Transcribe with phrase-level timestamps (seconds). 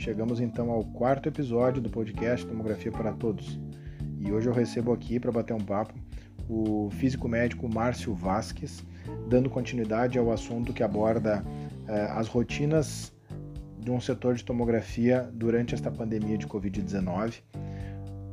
[0.00, 3.60] chegamos então ao quarto episódio do podcast Tomografia para Todos.
[4.18, 5.92] E hoje eu recebo aqui para bater um papo
[6.48, 8.82] o físico médico Márcio Vasques,
[9.28, 11.44] dando continuidade ao assunto que aborda
[11.86, 13.12] eh, as rotinas
[13.78, 17.42] de um setor de tomografia durante esta pandemia de Covid-19.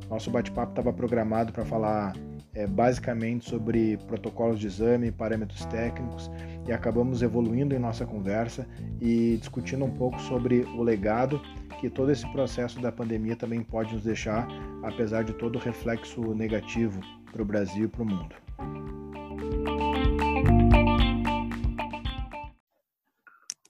[0.08, 2.14] Nosso bate-papo estava programado para falar
[2.54, 6.30] é, basicamente sobre protocolos de exame, parâmetros técnicos
[6.66, 8.66] e acabamos evoluindo em nossa conversa
[9.00, 11.40] e discutindo um pouco sobre o legado
[11.80, 14.48] que todo esse processo da pandemia também pode nos deixar,
[14.82, 17.00] apesar de todo o reflexo negativo
[17.30, 18.34] para o Brasil e para o mundo.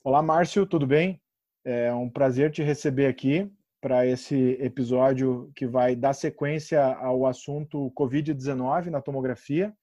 [0.03, 1.21] Olá, Márcio, tudo bem?
[1.63, 7.91] É um prazer te receber aqui para esse episódio que vai dar sequência ao assunto
[7.91, 9.73] Covid-19 na tomografia.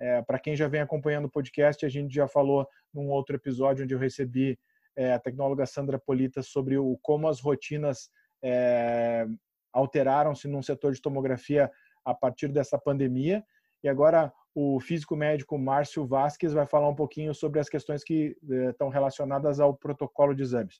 [0.00, 3.84] É, para quem já vem acompanhando o podcast, a gente já falou num outro episódio
[3.84, 4.58] onde eu recebi
[4.96, 8.10] é, a tecnóloga Sandra Polita sobre o, como as rotinas
[8.42, 9.26] é,
[9.72, 11.70] alteraram-se num setor de tomografia
[12.04, 13.44] a partir dessa pandemia.
[13.84, 18.36] E agora o físico médico Márcio Vasques vai falar um pouquinho sobre as questões que
[18.50, 20.76] é, estão relacionadas ao protocolo de exames.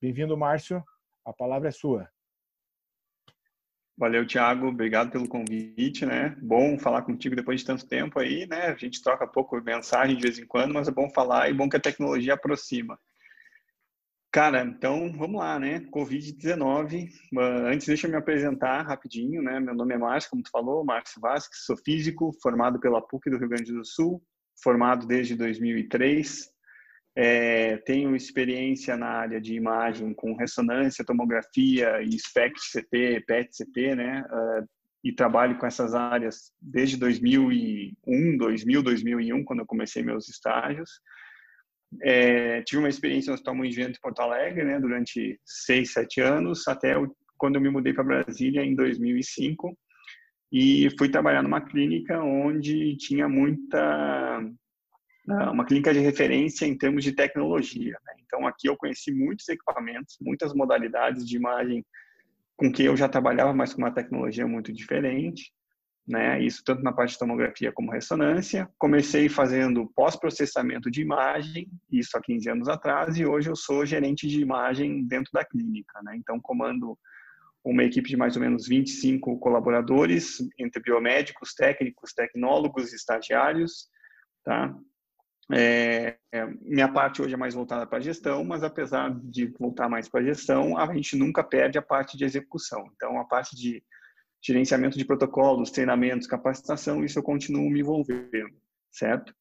[0.00, 0.82] Bem-vindo, Márcio.
[1.24, 2.08] A palavra é sua.
[3.96, 4.68] Valeu, Thiago.
[4.68, 6.34] Obrigado pelo convite, né?
[6.40, 8.68] Bom falar contigo depois de tanto tempo aí, né?
[8.68, 11.68] A gente troca pouco mensagem de vez em quando, mas é bom falar e bom
[11.68, 12.98] que a tecnologia aproxima.
[14.32, 15.80] Cara, então vamos lá, né?
[15.90, 17.08] Covid-19.
[17.66, 19.58] Antes, deixa eu me apresentar rapidinho, né?
[19.58, 23.38] Meu nome é Márcio, como tu falou, Márcio Vasques, sou físico, formado pela PUC do
[23.38, 24.22] Rio Grande do Sul,
[24.62, 26.48] formado desde 2003.
[27.16, 34.24] É, tenho experiência na área de imagem com ressonância, tomografia e SPECT-CT, PET-CT, né?
[34.30, 34.68] Uh,
[35.02, 41.00] e trabalho com essas áreas desde 2001, 2000, 2001, quando eu comecei meus estágios.
[42.02, 44.78] É, tive uma experiência no Hospital Moinvento em Porto Alegre, né?
[44.78, 46.94] Durante seis, sete anos, até
[47.36, 49.76] quando eu me mudei para Brasília em 2005
[50.52, 54.40] e fui trabalhar numa clínica onde tinha muita
[55.26, 57.96] né, uma clínica de referência em termos de tecnologia.
[58.04, 58.14] Né?
[58.24, 61.84] Então, aqui eu conheci muitos equipamentos, muitas modalidades de imagem
[62.56, 65.52] com que eu já trabalhava, mas com uma tecnologia muito diferente.
[66.06, 66.42] Né?
[66.42, 68.68] Isso tanto na parte de tomografia como ressonância.
[68.78, 74.26] Comecei fazendo pós-processamento de imagem, isso há 15 anos atrás, e hoje eu sou gerente
[74.26, 76.00] de imagem dentro da clínica.
[76.02, 76.16] Né?
[76.16, 76.98] Então, comando
[77.64, 83.88] uma equipe de mais ou menos 25 colaboradores, entre biomédicos, técnicos, tecnólogos, estagiários,
[84.42, 84.74] tá?
[85.52, 89.88] É, é, minha parte hoje é mais voltada para a gestão, mas apesar de voltar
[89.88, 92.88] mais para a gestão, a gente nunca perde a parte de execução.
[92.94, 93.82] Então, a parte de
[94.42, 98.54] gerenciamento de protocolos, treinamentos, capacitação, isso eu continuo me envolvendo,
[98.90, 99.34] certo?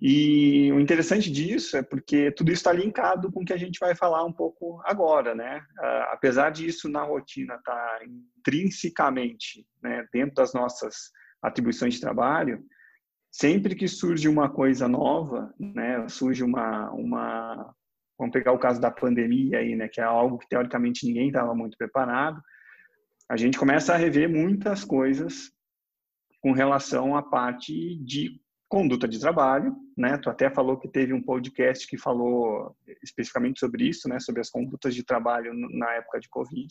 [0.00, 3.80] E o interessante disso é porque tudo isso está linkado com o que a gente
[3.80, 5.58] vai falar um pouco agora, né?
[5.80, 11.10] Uh, apesar disso na rotina estar tá intrinsecamente né, dentro das nossas
[11.42, 12.62] atribuições de trabalho,
[13.30, 17.74] sempre que surge uma coisa nova, né, surge uma, uma,
[18.18, 21.54] vamos pegar o caso da pandemia aí, né, que é algo que teoricamente ninguém estava
[21.54, 22.40] muito preparado,
[23.28, 25.52] a gente começa a rever muitas coisas
[26.40, 30.16] com relação à parte de conduta de trabalho, né?
[30.18, 34.18] Tu até falou que teve um podcast que falou especificamente sobre isso, né?
[34.20, 36.68] Sobre as condutas de trabalho na época de Covid.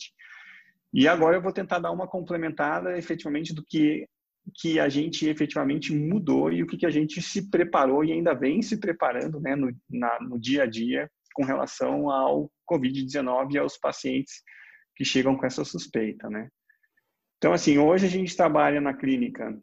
[0.92, 4.06] E agora eu vou tentar dar uma complementada efetivamente do que
[4.54, 8.32] que a gente efetivamente mudou e o que, que a gente se preparou e ainda
[8.32, 13.58] vem se preparando né, no, na, no dia a dia com relação ao Covid-19 e
[13.58, 14.42] aos pacientes
[14.98, 16.48] que chegam com essa suspeita, né?
[17.36, 19.56] Então, assim, hoje a gente trabalha na clínica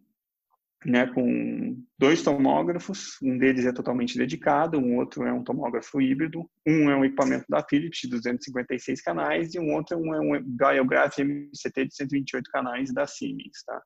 [0.86, 6.50] né, com dois tomógrafos, um deles é totalmente dedicado, um outro é um tomógrafo híbrido,
[6.66, 11.18] um é um equipamento da Philips de 256 canais e um outro é um Biograph
[11.20, 13.82] MCT de 128 canais da Siemens, tá?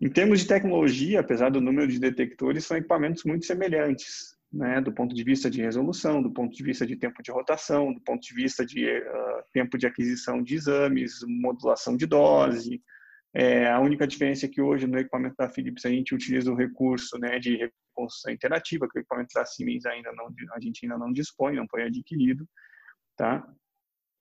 [0.00, 4.92] Em termos de tecnologia, apesar do número de detectores, são equipamentos muito semelhantes, né, do
[4.92, 8.20] ponto de vista de resolução, do ponto de vista de tempo de rotação, do ponto
[8.22, 12.82] de vista de uh, tempo de aquisição de exames, modulação de dose.
[13.34, 16.56] É, a única diferença é que hoje no equipamento da Philips a gente utiliza o
[16.56, 20.98] recurso né, de reconstrução interativa, que o equipamento da Siemens ainda não, a gente ainda
[20.98, 22.46] não dispõe, não foi adquirido,
[23.16, 23.46] tá?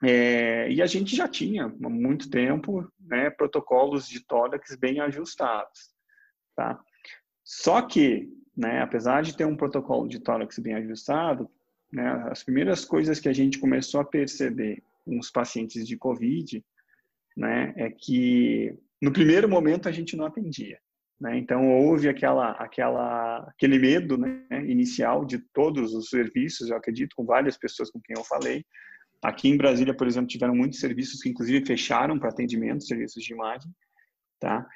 [0.03, 5.91] É, e a gente já tinha, há muito tempo, né, protocolos de tórax bem ajustados.
[6.55, 6.79] Tá?
[7.43, 11.49] Só que, né, apesar de ter um protocolo de tórax bem ajustado,
[11.91, 16.63] né, as primeiras coisas que a gente começou a perceber com os pacientes de COVID
[17.35, 20.79] né, é que, no primeiro momento, a gente não atendia.
[21.19, 21.37] Né?
[21.37, 27.25] Então, houve aquela, aquela, aquele medo né, inicial de todos os serviços, eu acredito, com
[27.25, 28.65] várias pessoas com quem eu falei,
[29.21, 33.33] Aqui em Brasília, por exemplo, tiveram muitos serviços que inclusive fecharam para atendimento, serviços de
[33.33, 33.71] imagem,
[34.39, 34.67] tá?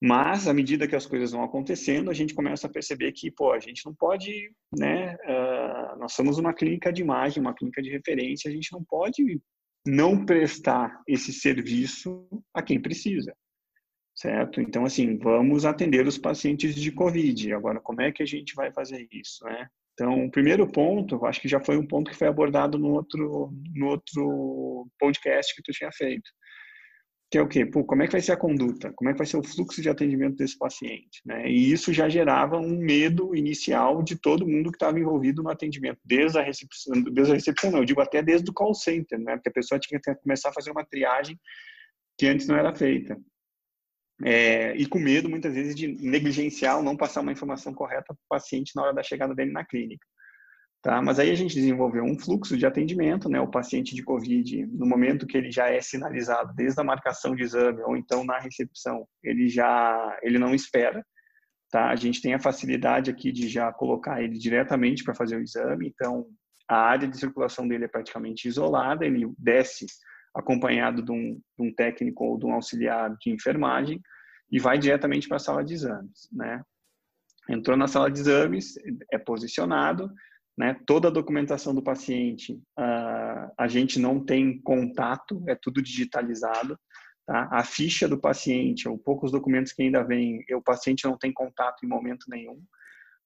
[0.00, 3.52] Mas, à medida que as coisas vão acontecendo, a gente começa a perceber que, pô,
[3.52, 4.30] a gente não pode,
[4.76, 5.14] né?
[5.14, 9.40] Uh, nós somos uma clínica de imagem, uma clínica de referência, a gente não pode
[9.84, 13.34] não prestar esse serviço a quem precisa,
[14.14, 14.60] certo?
[14.60, 17.52] Então, assim, vamos atender os pacientes de Covid.
[17.52, 19.66] Agora, como é que a gente vai fazer isso, né?
[19.94, 23.52] Então, o primeiro ponto, acho que já foi um ponto que foi abordado no outro,
[23.74, 26.30] no outro podcast que tu tinha feito
[27.30, 27.66] que é o quê?
[27.66, 28.90] Pô, como é que vai ser a conduta?
[28.94, 31.20] Como é que vai ser o fluxo de atendimento desse paciente?
[31.26, 31.50] Né?
[31.50, 36.00] E isso já gerava um medo inicial de todo mundo que estava envolvido no atendimento,
[36.02, 39.36] desde a recepção, desde a recepção não, eu digo até desde o call center, né?
[39.36, 41.38] Porque a pessoa tinha que começar a fazer uma triagem
[42.16, 43.18] que antes não era feita.
[44.24, 48.14] É, e com medo, muitas vezes, de negligenciar ou não passar uma informação correta para
[48.14, 50.04] o paciente na hora da chegada dele na clínica.
[50.80, 51.02] Tá?
[51.02, 53.40] Mas aí a gente desenvolveu um fluxo de atendimento, né?
[53.40, 57.42] O paciente de COVID, no momento que ele já é sinalizado, desde a marcação de
[57.42, 61.04] exame ou então na recepção, ele já ele não espera,
[61.68, 61.90] tá?
[61.90, 65.88] A gente tem a facilidade aqui de já colocar ele diretamente para fazer o exame,
[65.88, 66.26] então
[66.68, 69.86] a área de circulação dele é praticamente isolada, ele desce
[70.34, 74.00] acompanhado de um, de um técnico ou de um auxiliar de enfermagem
[74.52, 76.62] e vai diretamente para a sala de exames, né?
[77.48, 78.74] Entrou na sala de exames,
[79.10, 80.12] é posicionado,
[80.58, 80.76] né?
[80.84, 86.76] Toda a documentação do paciente, uh, a gente não tem contato, é tudo digitalizado.
[87.24, 87.48] Tá?
[87.52, 91.84] A ficha do paciente, ou poucos documentos que ainda vêm, o paciente não tem contato
[91.84, 92.60] em momento nenhum.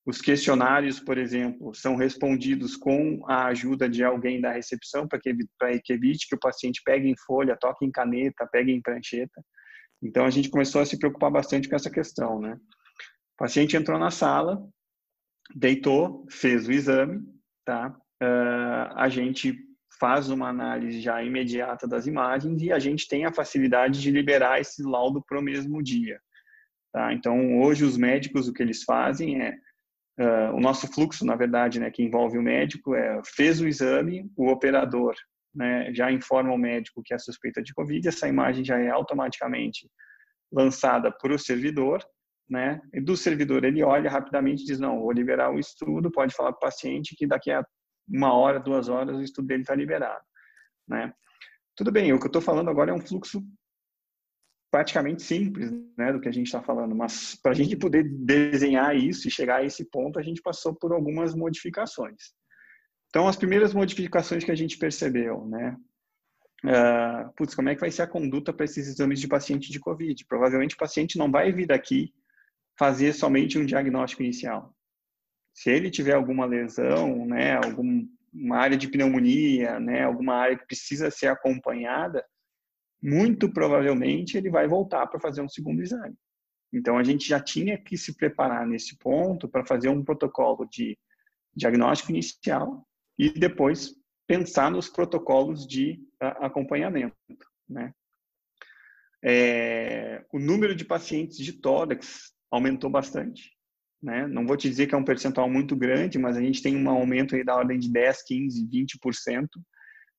[0.05, 5.35] Os questionários, por exemplo, são respondidos com a ajuda de alguém da recepção para que,
[5.82, 9.43] que evite que o paciente pegue em folha, toque em caneta, pegue em prancheta.
[10.02, 12.58] Então, a gente começou a se preocupar bastante com essa questão, né?
[13.35, 14.61] O paciente entrou na sala,
[15.54, 17.22] deitou, fez o exame,
[17.64, 17.96] tá?
[18.22, 19.58] Uh, a gente
[19.98, 24.60] faz uma análise já imediata das imagens e a gente tem a facilidade de liberar
[24.60, 26.20] esse laudo para o mesmo dia.
[26.92, 27.12] Tá?
[27.12, 29.54] Então, hoje os médicos, o que eles fazem é,
[30.20, 34.30] uh, o nosso fluxo, na verdade, né, que envolve o médico, é fez o exame,
[34.36, 35.14] o operador
[35.54, 39.88] né, já informa o médico que é suspeita de Covid, essa imagem já é automaticamente
[40.52, 42.04] lançada para o servidor,
[42.48, 42.80] né?
[43.02, 46.68] Do servidor ele olha rapidamente e diz não, vou liberar o estudo, pode falar para
[46.68, 47.64] o paciente que daqui a
[48.08, 50.24] uma hora, duas horas o estudo dele está liberado,
[50.86, 51.12] né?
[51.74, 53.42] Tudo bem, o que eu estou falando agora é um fluxo
[54.70, 58.96] praticamente simples, né, do que a gente está falando, mas para a gente poder desenhar
[58.96, 62.32] isso e chegar a esse ponto, a gente passou por algumas modificações.
[63.08, 65.76] Então, as primeiras modificações que a gente percebeu, né,
[66.64, 69.78] uh, putz, como é que vai ser a conduta para esses exames de paciente de
[69.78, 70.24] COVID?
[70.24, 72.14] Provavelmente o paciente não vai vir daqui
[72.78, 74.74] fazer somente um diagnóstico inicial.
[75.54, 81.10] Se ele tiver alguma lesão, né, alguma área de pneumonia, né, alguma área que precisa
[81.10, 82.24] ser acompanhada,
[83.02, 86.16] muito provavelmente ele vai voltar para fazer um segundo exame.
[86.72, 90.98] Então a gente já tinha que se preparar nesse ponto para fazer um protocolo de
[91.54, 92.86] diagnóstico inicial
[93.18, 93.94] e depois
[94.26, 97.14] pensar nos protocolos de acompanhamento,
[97.68, 97.92] né?
[99.25, 103.50] É, o número de pacientes de tórax aumentou bastante.
[104.02, 104.26] Né?
[104.26, 106.90] Não vou te dizer que é um percentual muito grande, mas a gente tem um
[106.90, 109.49] aumento aí da ordem de 10, 15, 20%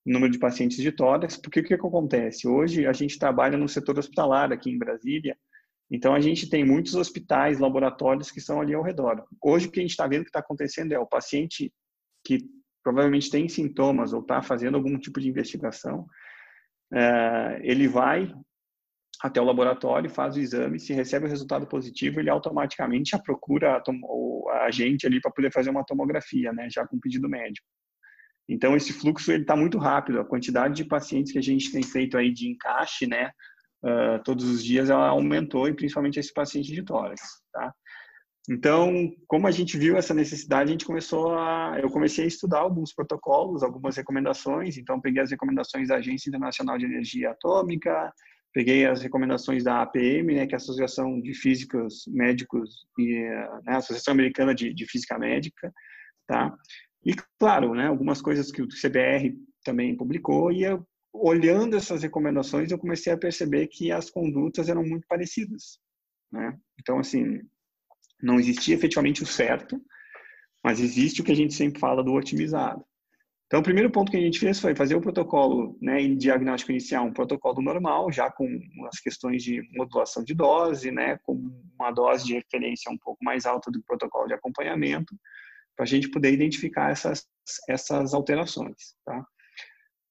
[0.06, 2.48] no número de pacientes de tórax, porque o que, que acontece?
[2.48, 5.38] Hoje a gente trabalha no setor hospitalar aqui em Brasília,
[5.90, 9.24] então a gente tem muitos hospitais, laboratórios que estão ali ao redor.
[9.42, 11.72] Hoje o que a gente está vendo que está acontecendo é o paciente
[12.25, 12.40] que
[12.84, 16.06] provavelmente tem sintomas ou está fazendo algum tipo de investigação,
[16.94, 18.34] é, ele vai
[19.24, 23.77] até o laboratório, faz o exame, se recebe o resultado positivo, ele automaticamente já procura
[23.77, 27.65] a, a gente ali para poder fazer uma tomografia, né, já com pedido médico.
[28.50, 30.20] Então esse fluxo ele está muito rápido.
[30.20, 33.32] A quantidade de pacientes que a gente tem feito aí de encaixe, né,
[33.86, 37.22] uh, todos os dias ela aumentou e principalmente esse paciente de tórax,
[37.53, 37.74] tá?
[38.50, 42.60] Então, como a gente viu essa necessidade, a gente começou a, eu comecei a estudar
[42.60, 44.77] alguns protocolos, algumas recomendações.
[44.77, 48.12] Então, peguei as recomendações da Agência Internacional de Energia Atômica,
[48.54, 53.20] peguei as recomendações da APM, né, que é a Associação de Físicos Médicos e
[53.66, 55.74] né, Associação Americana de, de, Física Médica,
[56.28, 56.56] tá?
[57.04, 62.72] E claro, né, algumas coisas que o CBR também publicou e eu, olhando essas recomendações
[62.72, 65.80] eu comecei a perceber que as condutas eram muito parecidas,
[66.32, 66.58] né?
[66.80, 67.42] Então assim,
[68.22, 69.82] não existia efetivamente o certo,
[70.64, 72.86] mas existe o que a gente sempre fala do otimizado.
[73.54, 76.72] Então, o primeiro ponto que a gente fez foi fazer o protocolo né, em diagnóstico
[76.72, 78.48] inicial, um protocolo normal, já com
[78.92, 81.36] as questões de modulação de dose, né, com
[81.80, 85.16] uma dose de referência um pouco mais alta do protocolo de acompanhamento,
[85.76, 87.28] para a gente poder identificar essas,
[87.70, 88.96] essas alterações.
[89.06, 89.24] Tá?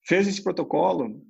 [0.06, 1.20] Fez esse protocolo,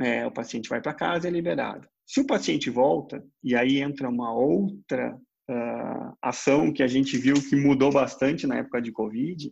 [0.00, 1.86] é, o paciente vai para casa e é liberado.
[2.04, 5.14] Se o paciente volta, e aí entra uma outra
[5.48, 9.48] uh, ação que a gente viu que mudou bastante na época de Covid,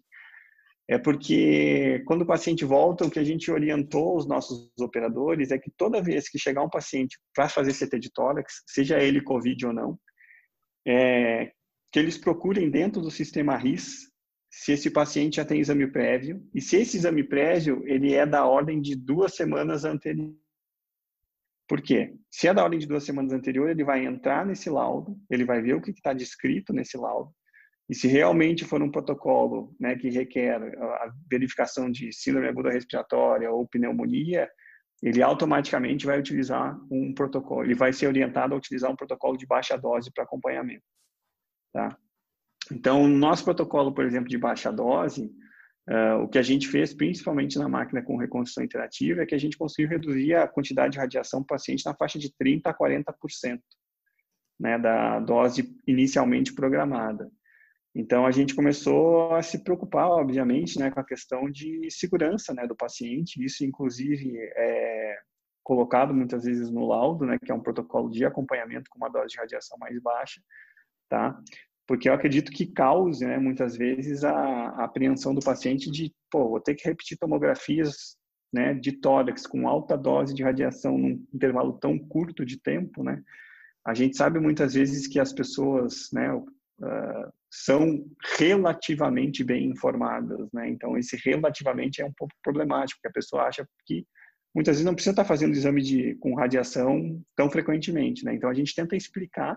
[0.89, 5.59] é porque quando o paciente volta, o que a gente orientou os nossos operadores é
[5.59, 9.67] que toda vez que chegar um paciente para fazer CT de tórax, seja ele COVID
[9.67, 9.99] ou não,
[10.87, 11.51] é,
[11.91, 14.13] que eles procurem dentro do sistema RIS
[14.51, 18.47] se esse paciente já tem exame prévio e se esse exame prévio ele é da
[18.47, 20.35] ordem de duas semanas anteriores.
[21.67, 22.15] Por quê?
[22.31, 25.63] Se é da ordem de duas semanas anteriores, ele vai entrar nesse laudo, ele vai
[25.63, 27.33] ver o que está descrito nesse laudo,
[27.89, 33.51] e se realmente for um protocolo né, que requer a verificação de síndrome aguda respiratória
[33.51, 34.49] ou pneumonia,
[35.03, 39.47] ele automaticamente vai utilizar um protocolo, ele vai ser orientado a utilizar um protocolo de
[39.47, 40.85] baixa dose para acompanhamento.
[41.73, 41.95] Tá?
[42.73, 45.31] Então, nosso protocolo, por exemplo, de baixa dose,
[45.91, 49.39] uh, o que a gente fez, principalmente na máquina com reconstrução interativa, é que a
[49.39, 52.73] gente conseguiu reduzir a quantidade de radiação para o paciente na faixa de 30% a
[52.73, 53.61] 40%
[54.59, 57.31] né, da dose inicialmente programada.
[57.95, 62.67] Então a gente começou a se preocupar, obviamente, né, com a questão de segurança, né,
[62.67, 63.43] do paciente.
[63.45, 65.17] Isso, inclusive, é
[65.63, 69.29] colocado muitas vezes no laudo, né, que é um protocolo de acompanhamento com uma dose
[69.29, 70.43] de radiação mais baixa,
[71.09, 71.41] tá?
[71.87, 76.51] Porque eu acredito que cause, né, muitas vezes, a, a apreensão do paciente de, pô,
[76.51, 78.17] vou ter que repetir tomografias,
[78.53, 83.23] né, de tórax com alta dose de radiação num intervalo tão curto de tempo, né?
[83.87, 88.05] A gente sabe muitas vezes que as pessoas, né, uh, são
[88.37, 90.69] relativamente bem informadas, né?
[90.69, 94.05] Então esse relativamente é um pouco problemático, porque a pessoa acha que
[94.53, 98.35] muitas vezes não precisa estar fazendo exame de com radiação tão frequentemente, né?
[98.35, 99.57] Então a gente tenta explicar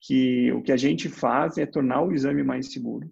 [0.00, 3.10] que o que a gente faz é tornar o exame mais seguro,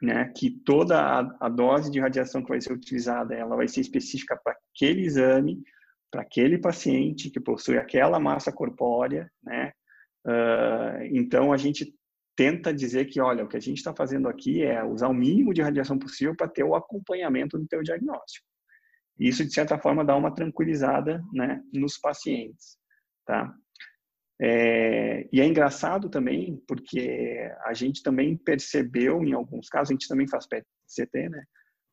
[0.00, 0.32] né?
[0.34, 4.40] Que toda a, a dose de radiação que vai ser utilizada, ela vai ser específica
[4.42, 5.62] para aquele exame,
[6.10, 9.70] para aquele paciente que possui aquela massa corpórea, né?
[10.26, 11.94] Uh, então a gente
[12.38, 15.52] tenta dizer que, olha, o que a gente está fazendo aqui é usar o mínimo
[15.52, 18.46] de radiação possível para ter o acompanhamento do teu diagnóstico.
[19.18, 22.78] Isso, de certa forma, dá uma tranquilizada né, nos pacientes,
[23.26, 23.52] tá?
[24.40, 30.06] É, e é engraçado também, porque a gente também percebeu, em alguns casos, a gente
[30.06, 31.44] também faz PET-CT, né?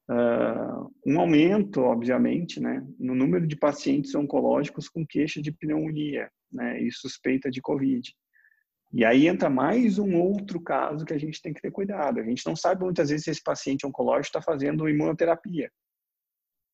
[0.08, 6.80] Uh, um aumento, obviamente, né, no número de pacientes oncológicos com queixa de pneumonia né,
[6.80, 8.14] e suspeita de COVID.
[8.94, 12.20] E aí entra mais um outro caso que a gente tem que ter cuidado.
[12.20, 15.70] A gente não sabe muitas vezes se esse paciente oncológico está fazendo imunoterapia.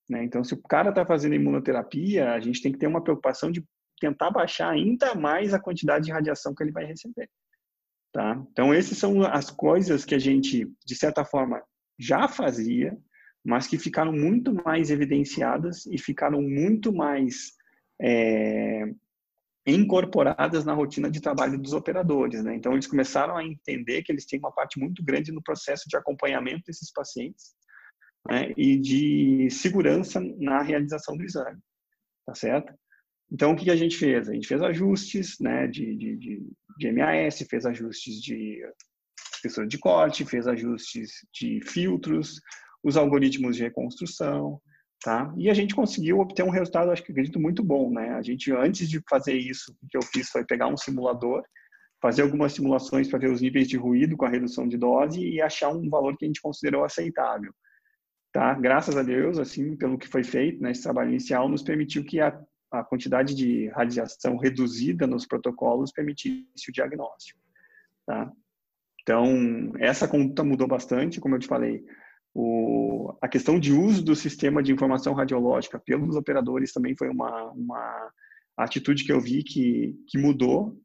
[0.10, 0.24] Né?
[0.24, 3.66] Então, se o cara está fazendo imunoterapia, a gente tem que ter uma preocupação de
[4.00, 7.30] tentar baixar ainda mais a quantidade de radiação que ele vai receber.
[8.12, 8.44] Tá?
[8.52, 11.64] Então, essas são as coisas que a gente, de certa forma,
[11.98, 12.98] já fazia,
[13.44, 17.54] mas que ficaram muito mais evidenciadas e ficaram muito mais
[18.02, 18.94] é,
[19.66, 22.44] incorporadas na rotina de trabalho dos operadores.
[22.44, 22.56] Né?
[22.56, 25.96] Então, eles começaram a entender que eles têm uma parte muito grande no processo de
[25.96, 27.54] acompanhamento desses pacientes
[28.28, 28.54] né?
[28.58, 31.60] e de segurança na realização do exame.
[32.26, 32.74] Tá certo?
[33.32, 34.28] Então, o que a gente fez?
[34.28, 36.44] A gente fez ajustes né, de, de, de,
[36.78, 38.62] de MAS, fez ajustes de
[39.36, 42.42] espessura de corte, fez ajustes de filtros,
[42.84, 44.62] os algoritmos de reconstrução,
[45.02, 45.34] tá?
[45.36, 48.12] E a gente conseguiu obter um resultado, acho que acredito, muito bom, né?
[48.12, 51.44] A gente, antes de fazer isso, o que eu fiz foi pegar um simulador,
[52.02, 55.42] fazer algumas simulações para ver os níveis de ruído com a redução de dose e
[55.42, 57.54] achar um valor que a gente considerou aceitável,
[58.32, 58.54] tá?
[58.54, 62.20] Graças a Deus, assim, pelo que foi feito, né, esse trabalho inicial nos permitiu que
[62.20, 62.40] a,
[62.72, 67.40] a quantidade de radiação reduzida nos protocolos permitisse o diagnóstico,
[68.06, 68.32] tá?
[69.02, 71.84] Então, essa conduta mudou bastante, como eu te falei,
[72.34, 77.52] o, a questão de uso do sistema de informação radiológica pelos operadores também foi uma,
[77.52, 78.12] uma
[78.58, 80.78] atitude que eu vi que, que mudou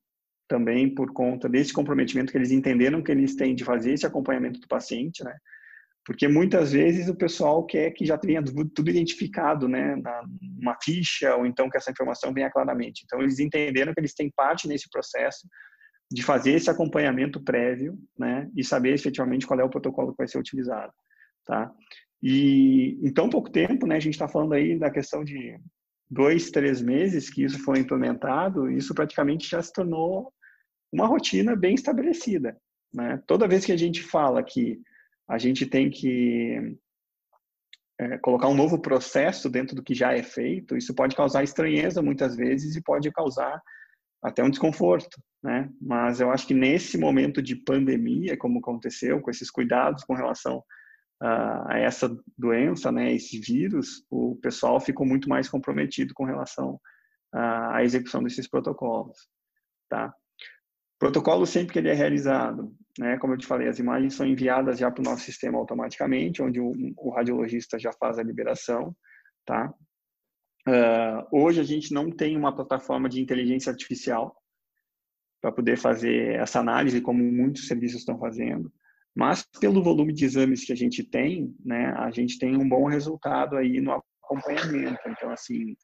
[0.48, 4.60] também por conta desse comprometimento que eles entenderam que eles têm de fazer esse acompanhamento
[4.60, 5.36] do paciente, né?
[6.04, 9.96] Porque muitas vezes o pessoal quer que já tenha tudo identificado, né,
[10.56, 13.02] uma ficha ou então que essa informação venha claramente.
[13.04, 15.48] Então eles entenderam que eles têm parte nesse processo
[16.08, 20.28] de fazer esse acompanhamento prévio, né, e saber efetivamente qual é o protocolo que vai
[20.28, 20.92] ser utilizado
[21.46, 21.72] tá?
[22.22, 25.58] E em tão pouco tempo, né, a gente está falando aí da questão de
[26.10, 30.32] dois, três meses que isso foi implementado, isso praticamente já se tornou
[30.92, 32.56] uma rotina bem estabelecida,
[32.92, 33.22] né?
[33.26, 34.80] Toda vez que a gente fala que
[35.28, 36.76] a gente tem que
[37.98, 42.00] é, colocar um novo processo dentro do que já é feito, isso pode causar estranheza
[42.00, 43.60] muitas vezes e pode causar
[44.22, 45.68] até um desconforto, né?
[45.80, 50.62] Mas eu acho que nesse momento de pandemia, como aconteceu, com esses cuidados com relação
[51.20, 56.78] a essa doença, né, esse vírus, o pessoal ficou muito mais comprometido com relação
[57.32, 59.16] à execução desses protocolos,
[59.88, 60.12] tá?
[60.98, 64.78] Protocolo sempre que ele é realizado, né, como eu te falei, as imagens são enviadas
[64.78, 68.94] já para o nosso sistema automaticamente, onde o, o radiologista já faz a liberação,
[69.44, 69.72] tá?
[70.68, 74.36] Uh, hoje a gente não tem uma plataforma de inteligência artificial
[75.40, 78.72] para poder fazer essa análise, como muitos serviços estão fazendo.
[79.16, 82.84] Mas pelo volume de exames que a gente tem, né, a gente tem um bom
[82.84, 83.92] resultado aí no
[84.22, 85.00] acompanhamento.
[85.08, 85.74] Então, assim,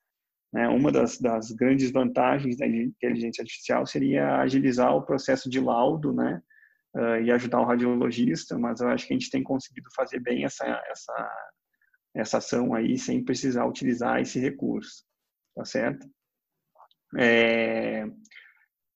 [0.53, 6.13] né, uma das, das grandes vantagens da inteligência artificial seria agilizar o processo de laudo,
[6.13, 6.43] né,
[6.95, 8.59] uh, e ajudar o radiologista.
[8.59, 11.49] Mas eu acho que a gente tem conseguido fazer bem essa essa
[12.15, 15.03] essa ação aí sem precisar utilizar esse recurso,
[15.55, 16.07] tá certo?
[17.19, 18.05] É,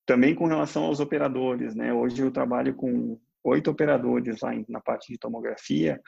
[0.05, 1.95] também com relação aos operadores, né?
[1.95, 6.01] Hoje eu trabalho com oito operadores lá na parte de tomografia.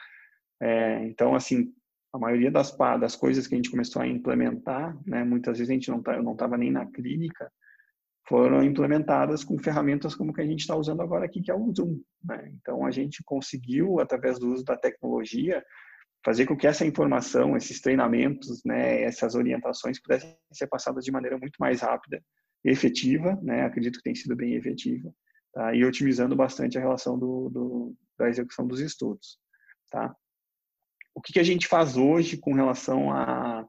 [0.61, 1.73] É, então, assim,
[2.13, 5.75] a maioria das, das coisas que a gente começou a implementar, né, muitas vezes a
[5.75, 7.51] gente não tá, eu não estava nem na clínica,
[8.29, 11.73] foram implementadas com ferramentas como que a gente está usando agora aqui, que é o
[11.75, 12.01] Zoom.
[12.23, 12.53] Né?
[12.61, 15.65] Então, a gente conseguiu, através do uso da tecnologia,
[16.25, 21.39] fazer com que essa informação, esses treinamentos, né, essas orientações pudessem ser passadas de maneira
[21.39, 22.23] muito mais rápida,
[22.65, 25.11] efetiva, né, acredito que tem sido bem efetiva,
[25.59, 25.75] tá?
[25.75, 29.41] e otimizando bastante a relação do, do, da execução dos estudos.
[29.91, 30.15] Tá?
[31.13, 33.67] O que, que a gente faz hoje com relação a,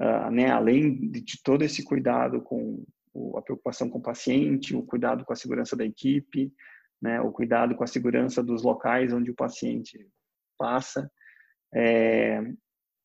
[0.00, 2.84] a né, além de, de, todo esse cuidado com
[3.36, 6.52] a preocupação com o paciente, o cuidado com a segurança da equipe,
[7.00, 10.08] né, o cuidado com a segurança dos locais onde o paciente
[10.58, 11.08] passa,
[11.72, 12.42] é,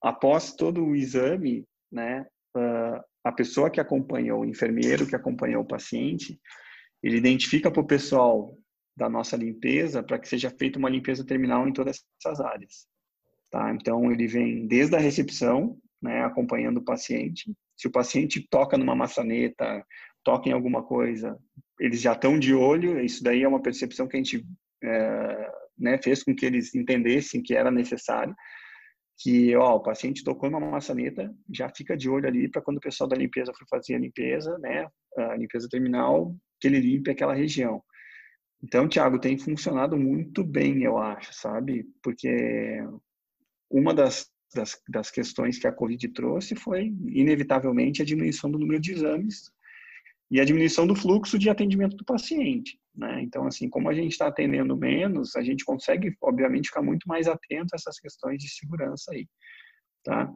[0.01, 2.25] após todo o exame, né,
[3.24, 6.41] a pessoa que acompanha, o enfermeiro que acompanha o paciente,
[7.01, 8.58] ele identifica para o pessoal
[8.96, 12.88] da nossa limpeza para que seja feita uma limpeza terminal em todas essas áreas.
[13.50, 13.74] Tá?
[13.74, 17.51] Então, ele vem desde a recepção, né, acompanhando o paciente.
[17.75, 19.85] Se o paciente toca numa maçaneta,
[20.24, 21.37] toca em alguma coisa,
[21.79, 23.00] eles já estão de olho.
[23.00, 24.46] Isso daí é uma percepção que a gente
[24.83, 28.35] é, né, fez com que eles entendessem que era necessário
[29.22, 32.81] que ó, o paciente tocou numa maçaneta, já fica de olho ali para quando o
[32.81, 37.33] pessoal da limpeza for fazer a limpeza, né, a limpeza terminal, que ele limpe aquela
[37.33, 37.83] região.
[38.63, 41.83] Então, Tiago, tem funcionado muito bem, eu acho, sabe?
[42.03, 42.77] Porque
[43.69, 48.79] uma das, das, das questões que a Covid trouxe foi, inevitavelmente, a diminuição do número
[48.79, 49.51] de exames
[50.29, 52.79] e a diminuição do fluxo de atendimento do paciente.
[52.95, 53.21] Né?
[53.24, 57.27] Então, assim, como a gente está atendendo menos, a gente consegue, obviamente, ficar muito mais
[57.27, 59.27] atento a essas questões de segurança aí,
[60.03, 60.31] tá?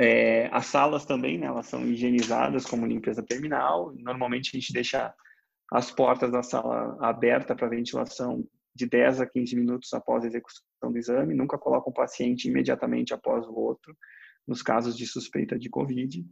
[0.00, 3.92] É, as salas também, né, elas são higienizadas como limpeza terminal.
[3.96, 5.12] Normalmente a gente deixa
[5.70, 10.62] as portas da sala aberta para ventilação de 10 a 15 minutos após a execução
[10.82, 11.34] do exame.
[11.34, 13.94] Nunca coloca o paciente imediatamente após o outro,
[14.46, 16.24] nos casos de suspeita de COVID,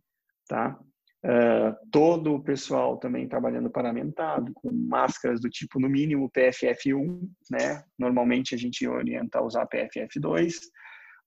[0.48, 0.78] tá?
[1.24, 7.82] Uh, todo o pessoal também trabalhando paramentado, com máscaras do tipo, no mínimo, PFF1, né?
[7.98, 10.54] Normalmente a gente orienta a usar PFF2,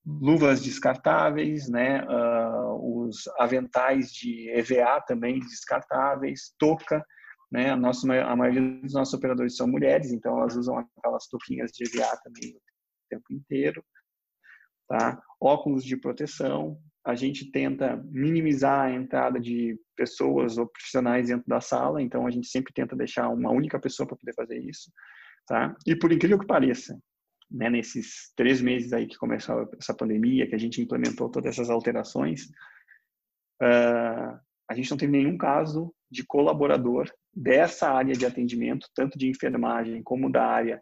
[0.06, 2.06] luvas descartáveis, né?
[2.06, 7.04] Uh, os aventais de EVA também descartáveis, touca,
[7.52, 7.72] né?
[7.72, 11.84] A, nossa, a maioria dos nossos operadores são mulheres, então elas usam aquelas touquinhas de
[11.84, 12.62] EVA também o
[13.10, 13.84] tempo inteiro,
[14.88, 15.22] tá?
[15.42, 21.60] Óculos de proteção, a gente tenta minimizar a entrada de pessoas ou profissionais dentro da
[21.60, 24.92] sala, então a gente sempre tenta deixar uma única pessoa para poder fazer isso,
[25.48, 25.76] tá?
[25.88, 27.00] E por incrível que pareça,
[27.50, 31.70] né, nesses três meses aí que começou essa pandemia, que a gente implementou todas essas
[31.70, 32.46] alterações,
[33.64, 39.28] uh, a gente não teve nenhum caso de colaborador dessa área de atendimento, tanto de
[39.28, 40.82] enfermagem como da área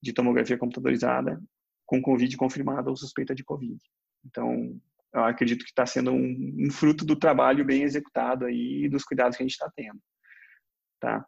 [0.00, 1.40] de tomografia computadorizada,
[1.84, 3.78] com Covid confirmada ou suspeita de Covid.
[4.24, 4.78] Então,
[5.12, 9.04] eu acredito que está sendo um, um, fruto do trabalho bem executado aí e dos
[9.04, 9.98] cuidados que a gente está tendo,
[11.00, 11.24] tá?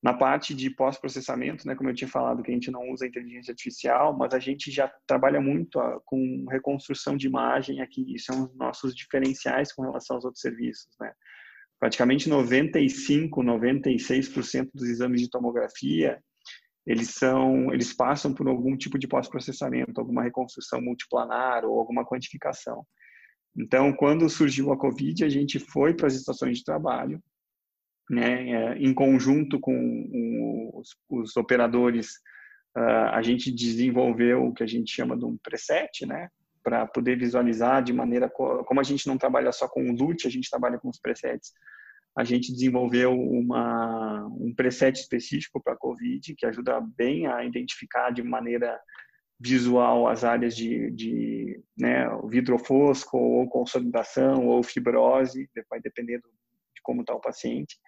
[0.00, 3.50] Na parte de pós-processamento, né, como eu tinha falado, que a gente não usa inteligência
[3.50, 8.54] artificial, mas a gente já trabalha muito com reconstrução de imagem aqui, isso é os
[8.54, 11.12] nossos diferenciais com relação aos outros serviços, né?
[11.78, 16.20] Praticamente 95, 96% dos exames de tomografia,
[16.84, 22.84] eles são, eles passam por algum tipo de pós-processamento, alguma reconstrução multiplanar ou alguma quantificação.
[23.56, 27.22] Então, quando surgiu a Covid, a gente foi para as estações de trabalho,
[28.08, 32.12] né, é, em conjunto com os, os operadores,
[32.76, 36.28] uh, a gente desenvolveu o que a gente chama de um preset, né,
[36.68, 40.30] para poder visualizar de maneira como a gente não trabalha só com o LUT, a
[40.30, 41.54] gente trabalha com os presets.
[42.14, 48.22] A gente desenvolveu uma, um preset específico para COVID que ajuda bem a identificar de
[48.22, 48.78] maneira
[49.40, 56.24] visual as áreas de, de né, vidro fosco ou consolidação ou fibrose, vai dependendo
[56.74, 57.78] de como está o paciente.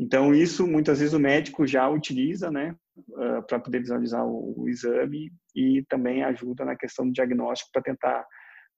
[0.00, 4.66] Então, isso muitas vezes o médico já utiliza, né, uh, para poder visualizar o, o,
[4.66, 8.26] exame e também ajuda na questão do diagnóstico para tentar,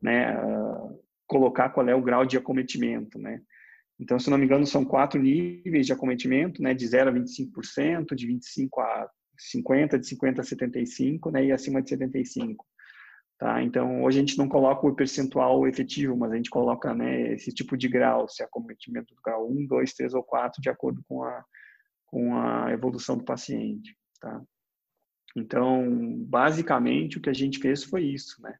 [0.02, 3.40] né, uh, colocar qual é o grau de acometimento, né.
[4.00, 8.16] Então, se não me engano, são quatro níveis de acometimento, né, de 0 a 25%,
[8.16, 9.08] de 25 a
[9.38, 12.66] 50, de 50 a 75, né, e acima de 75.
[13.42, 13.60] Tá?
[13.60, 17.52] Então, hoje a gente não coloca o percentual efetivo, mas a gente coloca né, esse
[17.52, 21.02] tipo de grau, se é acometimento do grau 1, 2, 3 ou 4, de acordo
[21.08, 21.44] com a,
[22.06, 23.96] com a evolução do paciente.
[24.20, 24.40] Tá?
[25.34, 28.40] Então, basicamente, o que a gente fez foi isso.
[28.40, 28.54] Né?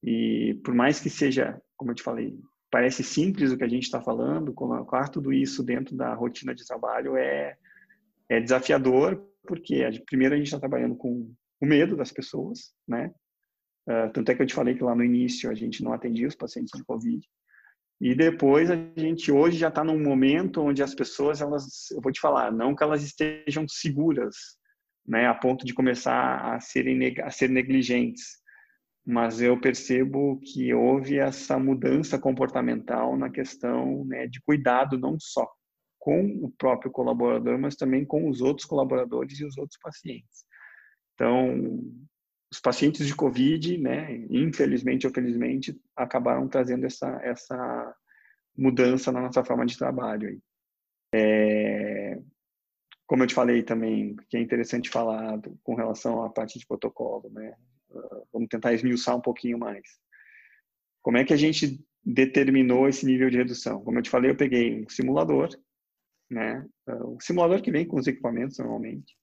[0.00, 2.38] E por mais que seja, como eu te falei,
[2.70, 6.64] parece simples o que a gente está falando, colocar tudo isso dentro da rotina de
[6.64, 7.56] trabalho é,
[8.28, 13.12] é desafiador, porque primeiro a gente está trabalhando com o medo das pessoas, né?
[13.86, 16.26] Uh, tanto é que eu te falei que lá no início a gente não atendia
[16.26, 17.26] os pacientes de Covid.
[18.00, 22.12] E depois a gente hoje já está num momento onde as pessoas, elas, eu vou
[22.12, 24.34] te falar, não que elas estejam seguras,
[25.06, 28.42] né, a ponto de começar a serem a ser negligentes,
[29.06, 35.46] mas eu percebo que houve essa mudança comportamental na questão né, de cuidado não só
[35.98, 40.44] com o próprio colaborador, mas também com os outros colaboradores e os outros pacientes.
[41.14, 41.80] Então,
[42.54, 47.96] os pacientes de Covid, né, infelizmente ou felizmente, acabaram trazendo essa, essa
[48.56, 50.28] mudança na nossa forma de trabalho.
[50.28, 50.40] Aí.
[51.12, 52.22] É,
[53.08, 57.28] como eu te falei também, que é interessante falar com relação à parte de protocolo,
[57.30, 57.56] né?
[58.32, 59.82] Vamos tentar esmiuçar um pouquinho mais.
[61.02, 63.82] Como é que a gente determinou esse nível de redução?
[63.82, 65.48] Como eu te falei, eu peguei um simulador,
[66.30, 66.64] né?
[66.86, 69.16] O simulador que vem com os equipamentos normalmente.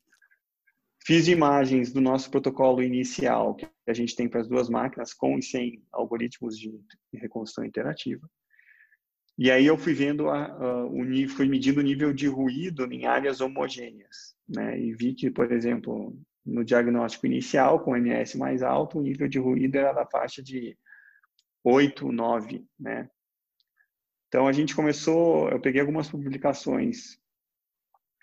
[1.03, 5.37] Fiz imagens do nosso protocolo inicial que a gente tem para as duas máquinas, com
[5.37, 6.71] e sem algoritmos de
[7.13, 8.29] reconstrução interativa.
[9.37, 12.85] E aí eu fui vendo a, a, o nível, fui medindo o nível de ruído
[12.93, 14.79] em áreas homogêneas, né?
[14.79, 19.39] E vi que, por exemplo, no diagnóstico inicial com MS mais alto, o nível de
[19.39, 20.77] ruído era da faixa de
[21.63, 23.09] 8, 9, né?
[24.27, 27.19] Então a gente começou, eu peguei algumas publicações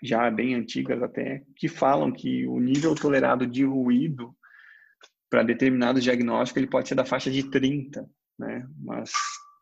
[0.01, 4.35] já bem antigas até, que falam que o nível tolerado de ruído
[5.29, 8.67] para determinado diagnóstico ele pode ser da faixa de 30, né?
[8.77, 9.11] Mas,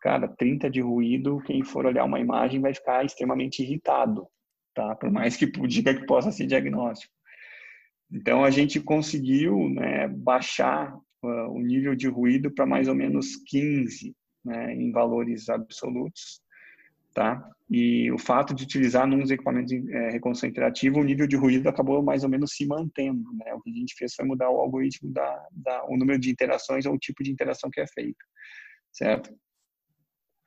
[0.00, 4.26] cara, 30 de ruído, quem for olhar uma imagem vai ficar extremamente irritado,
[4.74, 4.94] tá?
[4.94, 7.12] Por mais que diga que possa ser diagnóstico.
[8.10, 13.36] Então, a gente conseguiu né, baixar uh, o nível de ruído para mais ou menos
[13.46, 16.40] 15, né, em valores absolutos,
[17.12, 17.46] tá?
[17.70, 21.68] E o fato de utilizar nos equipamentos de é, reconstrução interativa, o nível de ruído
[21.68, 23.52] acabou mais ou menos se mantendo, né?
[23.54, 26.86] O que a gente fez foi mudar o algoritmo da, da o número de interações
[26.86, 28.24] ou o tipo de interação que é feita,
[28.92, 29.34] certo?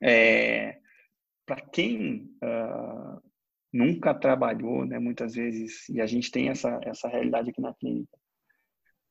[0.01, 0.79] É,
[1.45, 3.21] Para quem uh,
[3.71, 8.17] nunca trabalhou, né, muitas vezes, e a gente tem essa essa realidade aqui na clínica,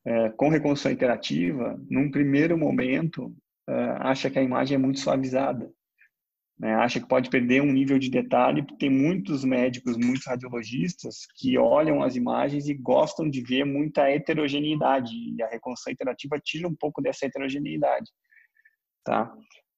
[0.05, 3.27] é, com reconstrução interativa, num primeiro momento,
[3.69, 5.71] uh, acha que a imagem é muito suavizada,
[6.61, 8.63] né, acha que pode perder um nível de detalhe.
[8.77, 15.11] Tem muitos médicos, muitos radiologistas que olham as imagens e gostam de ver muita heterogeneidade
[15.11, 18.11] e a reconstrução interativa tira um pouco dessa heterogeneidade,
[19.03, 19.33] tá?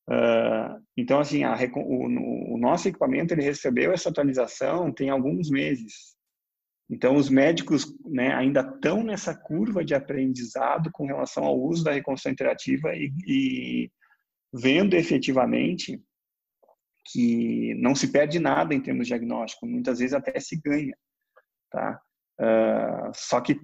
[0.09, 6.17] Uh, então, assim, a, o, o, nosso equipamento ele recebeu essa atualização tem alguns meses.
[6.89, 11.93] Então, os médicos né, ainda estão nessa curva de aprendizado com relação ao uso da
[11.93, 13.91] reconstrução interativa e, e
[14.53, 16.03] vendo efetivamente
[17.05, 20.95] que não se perde nada em termos diagnósticos, muitas vezes até se ganha,
[21.69, 22.01] tá?
[22.39, 23.59] Uh, só que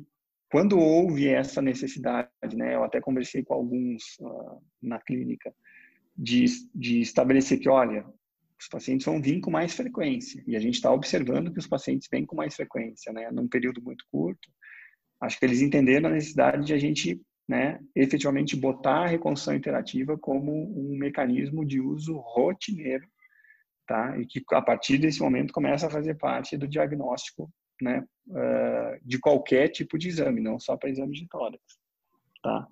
[0.52, 5.54] quando houve essa necessidade, né, eu até conversei com alguns uh, na clínica,
[6.18, 8.06] de, de estabelecer que, olha,
[8.60, 12.10] os pacientes vão vir com mais frequência, e a gente está observando que os pacientes
[12.12, 14.50] vêm com mais frequência, né, num período muito curto,
[15.22, 20.18] acho que eles entenderam a necessidade de a gente né, efetivamente botar a reconstrução interativa
[20.18, 23.08] como um mecanismo de uso rotineiro
[23.90, 24.16] tá?
[24.20, 29.18] E que a partir desse momento começa a fazer parte do diagnóstico, né, uh, de
[29.18, 31.60] qualquer tipo de exame, não só para exame de tórax,
[32.44, 32.68] tá?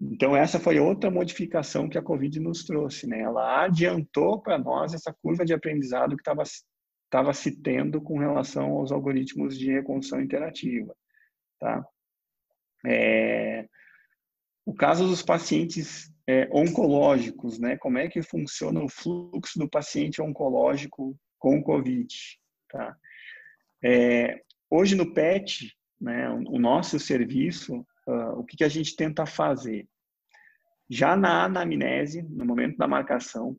[0.00, 3.20] Então essa foi outra modificação que a COVID nos trouxe, né?
[3.20, 8.72] Ela adiantou para nós essa curva de aprendizado que estava estava se tendo com relação
[8.72, 10.92] aos algoritmos de reconstrução interativa,
[11.60, 11.86] tá?
[12.84, 13.68] É,
[14.66, 17.76] o caso dos pacientes é, oncológicos, né?
[17.76, 22.14] Como é que funciona o fluxo do paciente oncológico com COVID,
[22.68, 22.96] tá?
[23.84, 29.26] É, hoje no PET, né, o nosso serviço, uh, o que, que a gente tenta
[29.26, 29.88] fazer?
[30.88, 33.56] Já na anamnese, no momento da marcação,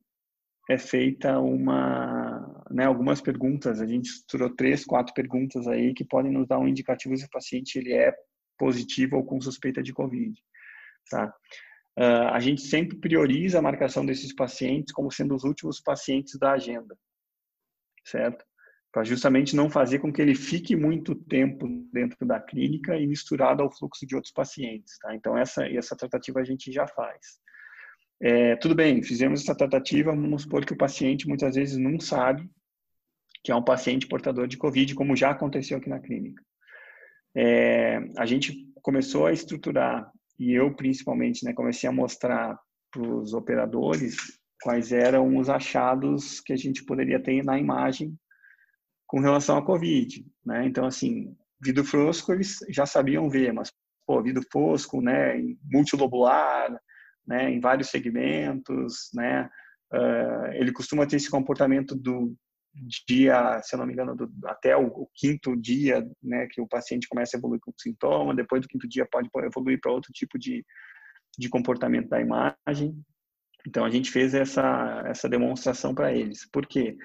[0.69, 3.81] é feita uma, né, algumas perguntas.
[3.81, 7.29] A gente estruturou três, quatro perguntas aí que podem nos dar um indicativo se o
[7.29, 8.13] paciente ele é
[8.57, 10.33] positivo ou com suspeita de COVID.
[11.09, 11.33] Tá?
[11.97, 16.53] Uh, a gente sempre prioriza a marcação desses pacientes como sendo os últimos pacientes da
[16.53, 16.97] agenda,
[18.03, 18.43] certo?
[18.91, 23.61] Para justamente não fazer com que ele fique muito tempo dentro da clínica e misturado
[23.61, 25.15] ao fluxo de outros pacientes, tá?
[25.15, 27.39] Então essa essa tratativa a gente já faz.
[28.21, 32.49] É, tudo bem, fizemos essa tratativa, vamos supor que o paciente muitas vezes não sabe
[33.43, 36.41] que é um paciente portador de COVID, como já aconteceu aqui na clínica.
[37.35, 42.57] É, a gente começou a estruturar, e eu principalmente, né, comecei a mostrar
[42.91, 44.15] para os operadores
[44.61, 48.17] quais eram os achados que a gente poderia ter na imagem
[49.07, 50.65] com relação à COVID, né?
[50.65, 53.71] Então, assim, vidro fosco eles já sabiam ver, mas,
[54.07, 56.79] pô, vidro fosco, né, multilobular,
[57.27, 59.49] né, em vários segmentos, né,
[59.93, 62.35] uh, ele costuma ter esse comportamento do
[63.07, 66.67] dia, se eu não me engano, do, até o, o, quinto dia, né, que o
[66.67, 70.39] paciente começa a evoluir com sintoma, depois do quinto dia pode evoluir para outro tipo
[70.39, 70.65] de,
[71.37, 72.97] de comportamento da imagem.
[73.67, 76.49] Então a gente fez essa essa demonstração para eles.
[76.51, 76.97] Por quê?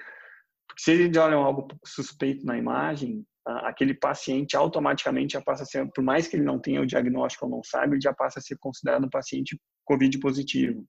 [0.67, 5.89] Porque se eles olham algo suspeito na imagem, aquele paciente automaticamente já passa a ser,
[5.91, 8.41] por mais que ele não tenha o diagnóstico ou não saiba, ele já passa a
[8.41, 10.85] ser considerado um paciente COVID positivo.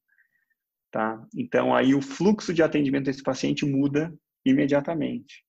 [0.90, 1.24] Tá?
[1.34, 4.12] Então, aí o fluxo de atendimento desse paciente muda
[4.44, 5.44] imediatamente.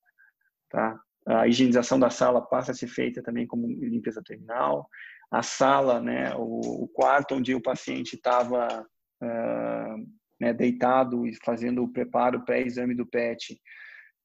[0.69, 0.99] Tá?
[1.27, 4.87] A higienização da sala passa a ser feita também como limpeza terminal.
[5.31, 8.85] A sala, né, o, o quarto onde o paciente estava
[9.21, 10.07] uh,
[10.39, 13.53] né, deitado e fazendo o preparo pré-exame do PET,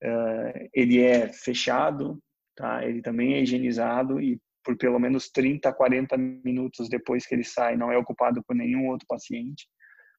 [0.02, 2.18] uh, ele é fechado,
[2.56, 2.84] tá?
[2.84, 7.44] Ele também é higienizado e por pelo menos 30 a 40 minutos depois que ele
[7.44, 9.68] sai, não é ocupado por nenhum outro paciente,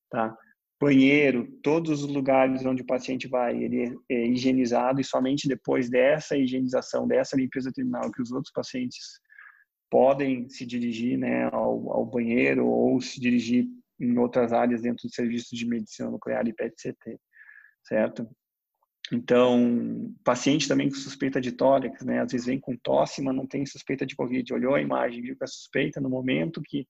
[0.10, 0.34] tá?
[0.80, 5.90] Banheiro, todos os lugares onde o paciente vai, ele é, é higienizado e somente depois
[5.90, 9.20] dessa higienização, dessa limpeza terminal que os outros pacientes
[9.90, 13.68] podem se dirigir, né, ao, ao banheiro ou se dirigir
[14.00, 17.20] em outras áreas dentro do serviço de medicina nuclear e PET-CT,
[17.84, 18.30] certo?
[19.12, 22.22] Então, paciente também com suspeita de tórax, né?
[22.22, 24.54] Às vezes vem com tosse, mas não tem suspeita de Covid.
[24.54, 26.86] Olhou a imagem, viu que é suspeita, no momento que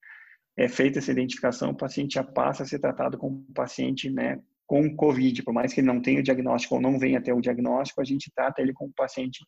[0.57, 4.41] é feita essa identificação, o paciente já passa a ser tratado como um paciente, né,
[4.65, 5.43] com Covid.
[5.43, 8.03] Por mais que ele não tenha o diagnóstico ou não venha até o diagnóstico, a
[8.03, 9.45] gente trata ele como paciente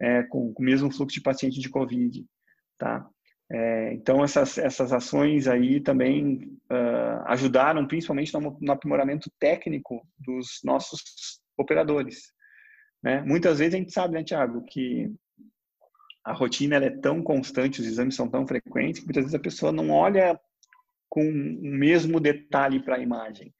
[0.00, 2.26] é, com, com o mesmo fluxo de paciente de Covid,
[2.76, 3.08] tá?
[3.50, 10.60] É, então, essas, essas ações aí também uh, ajudaram, principalmente no, no aprimoramento técnico dos
[10.64, 11.02] nossos
[11.58, 12.32] operadores.
[13.02, 13.20] Né?
[13.20, 15.12] Muitas vezes a gente sabe, né, Tiago, que
[16.24, 19.72] a rotina é tão constante, os exames são tão frequentes, que muitas vezes a pessoa
[19.72, 20.38] não olha
[21.08, 23.52] com o mesmo detalhe para a imagem.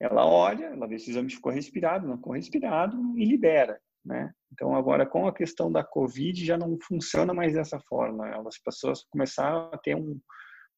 [0.00, 3.80] Ela olha, ela vê se o exame ficou respirado, não ficou respirado e libera.
[4.04, 4.32] Né?
[4.52, 8.26] Então, agora, com a questão da Covid, já não funciona mais dessa forma.
[8.46, 10.18] As pessoas começaram a ter um,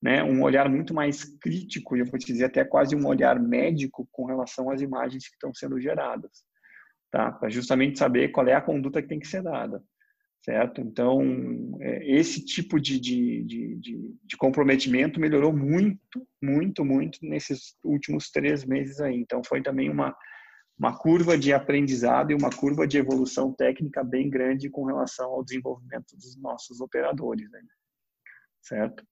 [0.03, 3.39] né, um olhar muito mais crítico, e eu vou te dizer até quase um olhar
[3.39, 6.31] médico com relação às imagens que estão sendo geradas,
[7.11, 7.31] tá?
[7.33, 9.83] Para justamente saber qual é a conduta que tem que ser dada,
[10.43, 10.81] certo?
[10.81, 11.23] Então,
[11.81, 18.65] é, esse tipo de, de, de, de, comprometimento melhorou muito, muito, muito nesses últimos três
[18.65, 19.17] meses aí.
[19.17, 20.17] Então, foi também uma,
[20.79, 25.45] uma curva de aprendizado e uma curva de evolução técnica bem grande com relação ao
[25.45, 27.61] desenvolvimento dos nossos operadores, né?
[28.63, 29.05] certo?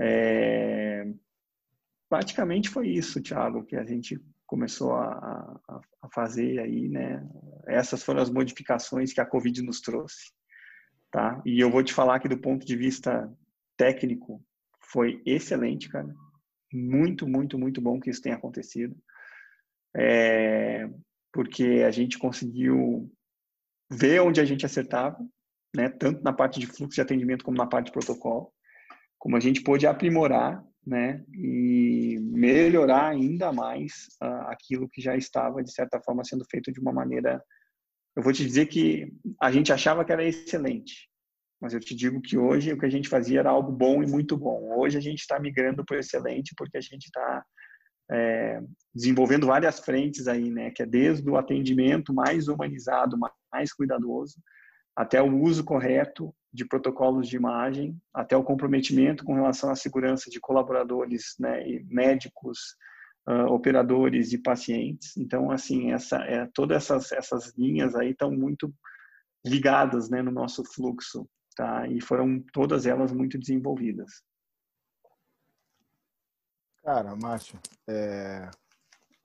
[0.00, 1.12] É,
[2.08, 4.18] praticamente foi isso, Thiago, que a gente
[4.48, 7.22] começou a, a, fazer aí, né?
[7.68, 10.32] Essas foram as modificações que a Covid nos trouxe,
[11.12, 11.40] tá?
[11.46, 13.30] E eu vou te falar que do ponto de vista
[13.76, 14.42] técnico
[14.90, 16.12] foi excelente, cara.
[16.72, 18.96] Muito, muito, muito bom que isso tenha acontecido.
[19.96, 20.88] É,
[21.32, 23.12] porque a gente conseguiu
[23.90, 25.18] ver onde a gente acertava,
[25.76, 25.88] né?
[25.88, 28.52] Tanto na parte de fluxo de atendimento como na parte de protocolo
[29.18, 35.62] como a gente pôde aprimorar né, e melhorar ainda mais uh, aquilo que já estava,
[35.62, 37.42] de certa forma, sendo feito de uma maneira.
[38.16, 41.08] Eu vou te dizer que a gente achava que era excelente,
[41.60, 44.06] mas eu te digo que hoje o que a gente fazia era algo bom e
[44.06, 44.78] muito bom.
[44.78, 47.44] Hoje a gente está migrando para o excelente porque a gente está
[48.10, 48.60] é,
[48.94, 53.18] desenvolvendo várias frentes aí, né, que é desde o atendimento mais humanizado,
[53.52, 54.40] mais cuidadoso,
[54.96, 60.30] até o uso correto de protocolos de imagem, até o comprometimento com relação à segurança
[60.30, 62.58] de colaboradores, né, e médicos,
[63.28, 65.16] uh, operadores e pacientes.
[65.16, 68.74] Então, assim, essa, é, todas essas, essas linhas aí estão muito
[69.44, 71.86] ligadas, né, no nosso fluxo, tá?
[71.88, 74.22] E foram todas elas muito desenvolvidas.
[76.82, 77.58] Cara, Márcio,
[77.88, 78.50] é...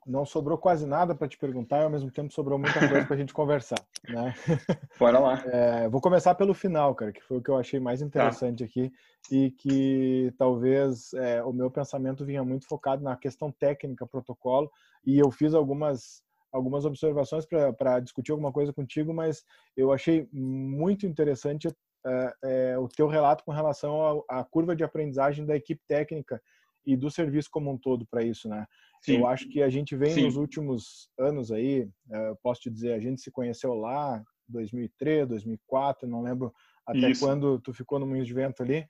[0.05, 3.15] não sobrou quase nada para te perguntar e ao mesmo tempo sobrou muita coisa para
[3.15, 4.33] a gente conversar, né?
[4.99, 5.43] Bora lá.
[5.45, 8.05] É, vou começar pelo final, cara, que foi o que eu achei mais tá.
[8.05, 8.65] interessante tá.
[8.65, 8.91] aqui
[9.31, 14.69] e que talvez é, o meu pensamento vinha muito focado na questão técnica, protocolo,
[15.05, 17.47] e eu fiz algumas algumas observações
[17.79, 19.43] para discutir alguma coisa contigo, mas
[19.75, 21.67] eu achei muito interessante
[22.05, 26.39] é, é, o teu relato com relação à curva de aprendizagem da equipe técnica
[26.85, 28.67] e do serviço como um todo para isso, né?
[29.03, 29.19] Sim.
[29.19, 30.23] Eu acho que a gente vem Sim.
[30.23, 36.07] nos últimos anos aí, é, posso te dizer, a gente se conheceu lá 2003, 2004,
[36.07, 36.53] não lembro
[36.87, 37.25] até isso.
[37.25, 38.85] quando tu ficou no Moinhos de Vento ali,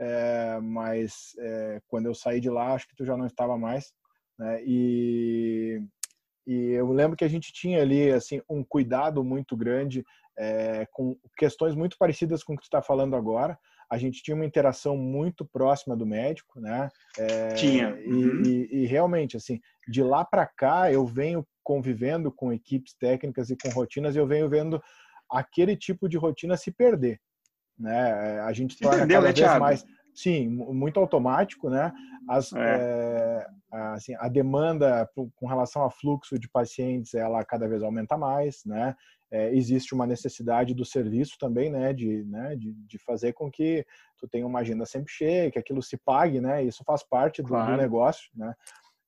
[0.00, 3.92] é, mas é, quando eu saí de lá, acho que tu já não estava mais,
[4.38, 4.62] né?
[4.64, 5.80] E
[6.46, 10.04] e eu lembro que a gente tinha ali assim um cuidado muito grande
[10.38, 13.58] é, com questões muito parecidas com o que tu está falando agora.
[13.90, 16.88] A gente tinha uma interação muito próxima do médico, né?
[17.18, 17.90] É, tinha.
[17.94, 18.42] Uhum.
[18.44, 23.50] E, e, e, realmente, assim, de lá para cá, eu venho convivendo com equipes técnicas
[23.50, 24.82] e com rotinas, e eu venho vendo
[25.30, 27.20] aquele tipo de rotina se perder,
[27.78, 28.40] né?
[28.40, 31.92] A gente torna perdeu, cada né, vez mais sim, muito automático, né?
[32.28, 33.46] As, é.
[33.72, 38.64] É, assim, a demanda com relação ao fluxo de pacientes, ela cada vez aumenta mais,
[38.64, 38.96] né?
[39.30, 41.92] É, existe uma necessidade do serviço também, né?
[41.92, 42.54] De, né?
[42.56, 43.84] De, de, fazer com que
[44.18, 46.64] tu tenha uma agenda sempre cheia, que aquilo se pague, né?
[46.64, 47.72] Isso faz parte do, claro.
[47.72, 48.54] do negócio, né?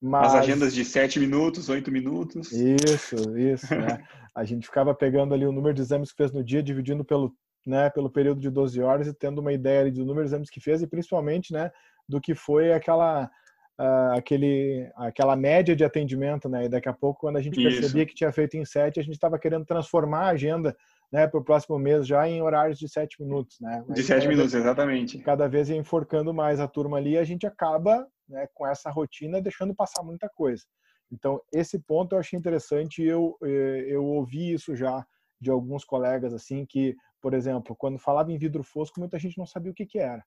[0.01, 0.35] Mas...
[0.35, 2.53] As agendas de sete minutos, oito minutos.
[2.53, 4.03] Isso, isso, né?
[4.35, 7.35] A gente ficava pegando ali o número de exames que fez no dia, dividindo pelo
[7.67, 10.61] né, pelo período de 12 horas e tendo uma ideia do número de exames que
[10.61, 11.71] fez e principalmente, né,
[12.09, 13.31] do que foi aquela
[13.79, 16.65] uh, aquele aquela média de atendimento, né?
[16.65, 17.81] E daqui a pouco quando a gente Isso.
[17.81, 20.77] percebia que tinha feito em sete, a gente estava querendo transformar a agenda,
[21.11, 23.85] né, para o próximo mês já em horários de sete minutos, né?
[23.87, 25.19] Mas de sete minutos, vez, exatamente.
[25.19, 29.75] Cada vez enforcando mais a turma ali, a gente acaba, né, com essa rotina deixando
[29.75, 30.65] passar muita coisa.
[31.11, 35.05] Então esse ponto eu achei interessante e eu eu ouvi isso já
[35.41, 39.47] de alguns colegas assim que por exemplo, quando falava em vidro fosco, muita gente não
[39.47, 40.25] sabia o que, que era.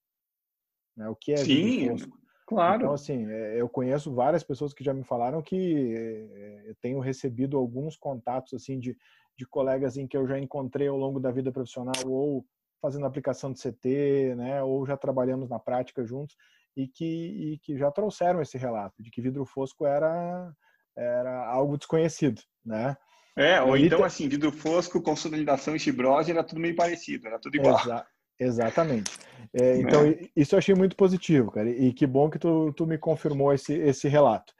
[0.96, 1.08] Né?
[1.08, 2.20] O que é Sim, vidro fosco.
[2.52, 2.82] Claro.
[2.84, 7.00] Então, assim, é, eu conheço várias pessoas que já me falaram que é, eu tenho
[7.00, 8.98] recebido alguns contatos, assim, de,
[9.38, 12.46] de colegas em que eu já encontrei ao longo da vida profissional ou
[12.82, 16.36] fazendo aplicação de CT, né, ou já trabalhamos na prática juntos
[16.76, 17.06] e que,
[17.54, 20.52] e que já trouxeram esse relato de que vidro fosco era,
[20.98, 22.98] era algo desconhecido, né?
[23.34, 27.56] É, ou então assim, vidro fosco, consolidação e fibrose era tudo meio parecido, era tudo
[27.56, 27.80] igual.
[27.80, 28.06] Exa
[28.43, 29.12] exatamente.
[29.54, 30.27] É, então, é.
[30.36, 33.73] isso eu achei muito positivo, cara, e que bom que tu, tu me confirmou esse,
[33.73, 34.54] esse relato.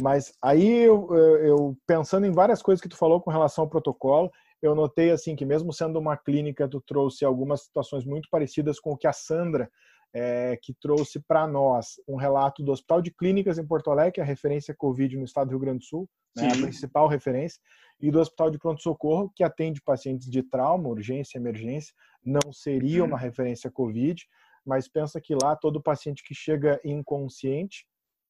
[0.00, 4.30] Mas aí, eu, eu, pensando em várias coisas que tu falou com relação ao protocolo,
[4.62, 8.92] eu notei assim que mesmo sendo uma clínica, tu trouxe algumas situações muito parecidas com
[8.92, 9.70] o que a Sandra
[10.12, 14.24] é, que trouxe para nós um relato do Hospital de Clínicas em Porto Alegre, a
[14.24, 17.60] referência Covid no estado do Rio Grande do Sul, né, a principal referência,
[18.00, 21.92] e do Hospital de Pronto-Socorro, que atende pacientes de trauma, urgência, emergência,
[22.24, 24.24] não seria uma referência Covid,
[24.64, 27.86] mas pensa que lá todo paciente que chega inconsciente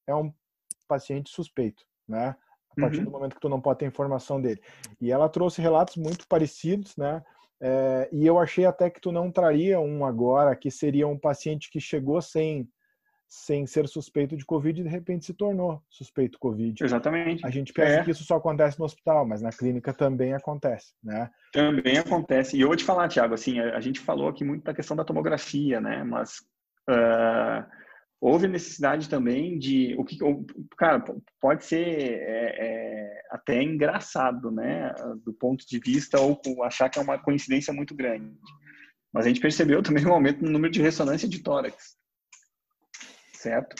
[0.07, 0.33] é um
[0.87, 2.35] paciente suspeito, né?
[2.71, 3.05] A partir uhum.
[3.07, 4.61] do momento que tu não pode ter informação dele.
[5.01, 7.23] E ela trouxe relatos muito parecidos, né?
[7.61, 11.71] É, e eu achei até que tu não traria um agora, que seria um paciente
[11.71, 12.69] que chegou sem,
[13.27, 16.85] sem ser suspeito de Covid e de repente se tornou suspeito Covid.
[16.85, 17.45] Exatamente.
[17.45, 18.05] A gente pensa é.
[18.05, 21.31] que isso só acontece no hospital, mas na clínica também acontece, né?
[21.53, 22.57] Também acontece.
[22.57, 25.05] E eu vou te falar, Tiago, assim, a, gente falou aqui muito da questão da
[25.05, 26.05] tomografia, né?
[26.05, 26.41] Mas
[26.89, 27.67] uh,
[28.21, 30.19] houve necessidade também de o que
[30.77, 31.05] cara
[31.41, 34.93] pode ser é, é, até engraçado né
[35.25, 38.37] do ponto de vista ou achar que é uma coincidência muito grande.
[39.13, 41.99] Mas a gente percebeu também um aumento no número de ressonância de tórax
[43.39, 43.77] certo?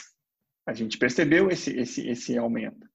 [0.65, 2.87] A gente percebeu esse esse esse aumento.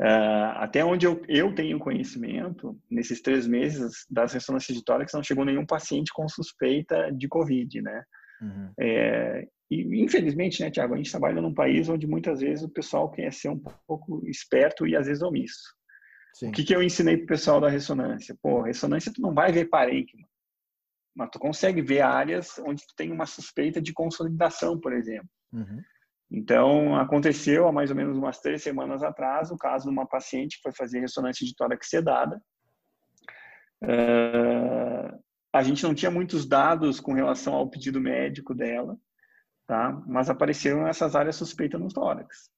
[0.00, 5.22] Uh, até onde eu, eu tenho conhecimento nesses três meses das ressonâncias de tórax não
[5.22, 8.02] chegou nenhum paciente com suspeita de covid né?
[8.40, 8.72] Uhum.
[8.80, 13.10] É, e, infelizmente, né, Tiago, a gente trabalha num país onde muitas vezes o pessoal
[13.10, 15.74] quer ser um pouco esperto e às vezes omisso.
[16.34, 16.48] Sim.
[16.48, 18.36] O que, que eu ensinei para o pessoal da ressonância?
[18.42, 20.26] Pô, ressonância tu não vai ver parênquima,
[21.14, 25.28] mas tu consegue ver áreas onde tu tem uma suspeita de consolidação, por exemplo.
[25.52, 25.82] Uhum.
[26.32, 30.56] Então, aconteceu há mais ou menos umas três semanas atrás o caso de uma paciente
[30.56, 32.40] que foi fazer ressonância de tórax sedada.
[33.82, 35.18] Uh,
[35.52, 38.96] a gente não tinha muitos dados com relação ao pedido médico dela,
[39.70, 40.02] tá?
[40.04, 42.50] Mas apareceram essas áreas suspeitas nos tórax.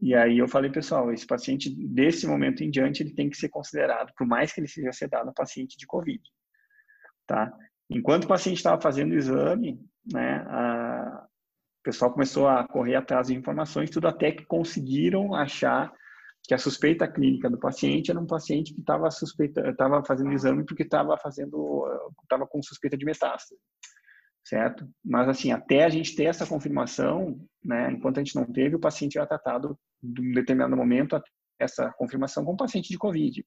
[0.00, 3.48] E aí eu falei, pessoal, esse paciente, desse momento em diante, ele tem que ser
[3.48, 6.22] considerado, por mais que ele seja sedado, paciente de COVID,
[7.26, 7.52] tá?
[7.90, 9.80] Enquanto o paciente estava fazendo o exame,
[10.12, 15.92] né, a, o pessoal começou a correr atrás de informações, tudo até que conseguiram achar
[16.44, 20.64] que a suspeita clínica do paciente era um paciente que estava suspeita, estava fazendo exame
[20.64, 21.84] porque estava fazendo,
[22.22, 23.60] estava com suspeita de metástase,
[24.44, 24.88] certo?
[25.04, 28.80] Mas assim, até a gente ter essa confirmação, né, enquanto a gente não teve, o
[28.80, 31.20] paciente era tratado de um determinado momento
[31.58, 33.44] essa confirmação com paciente de COVID.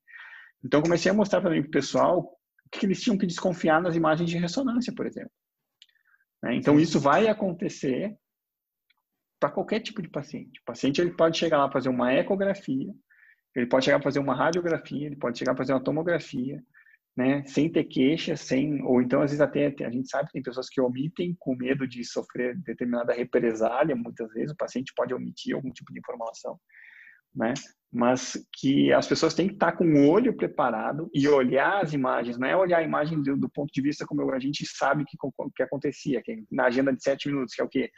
[0.63, 2.37] Então comecei a mostrar para o pessoal
[2.71, 5.31] que eles tinham que desconfiar nas imagens de ressonância, por exemplo.
[6.41, 6.55] Né?
[6.55, 8.15] Então isso vai acontecer
[9.39, 10.59] para qualquer tipo de paciente.
[10.61, 12.93] O paciente ele pode chegar lá fazer uma ecografia,
[13.55, 16.63] ele pode chegar a fazer uma radiografia, ele pode chegar a fazer uma tomografia,
[17.15, 20.41] né, sem ter queixa, sem ou então às vezes até a gente sabe que tem
[20.41, 25.55] pessoas que omitem com medo de sofrer determinada represália, muitas vezes o paciente pode omitir
[25.55, 26.59] algum tipo de informação,
[27.35, 27.53] né?
[27.91, 32.39] Mas que as pessoas têm que estar com o olho preparado e olhar as imagens,
[32.39, 35.15] não é olhar a imagem do, do ponto de vista como a gente sabe que
[35.55, 37.91] que acontecia, que é na agenda de sete minutos, que é o que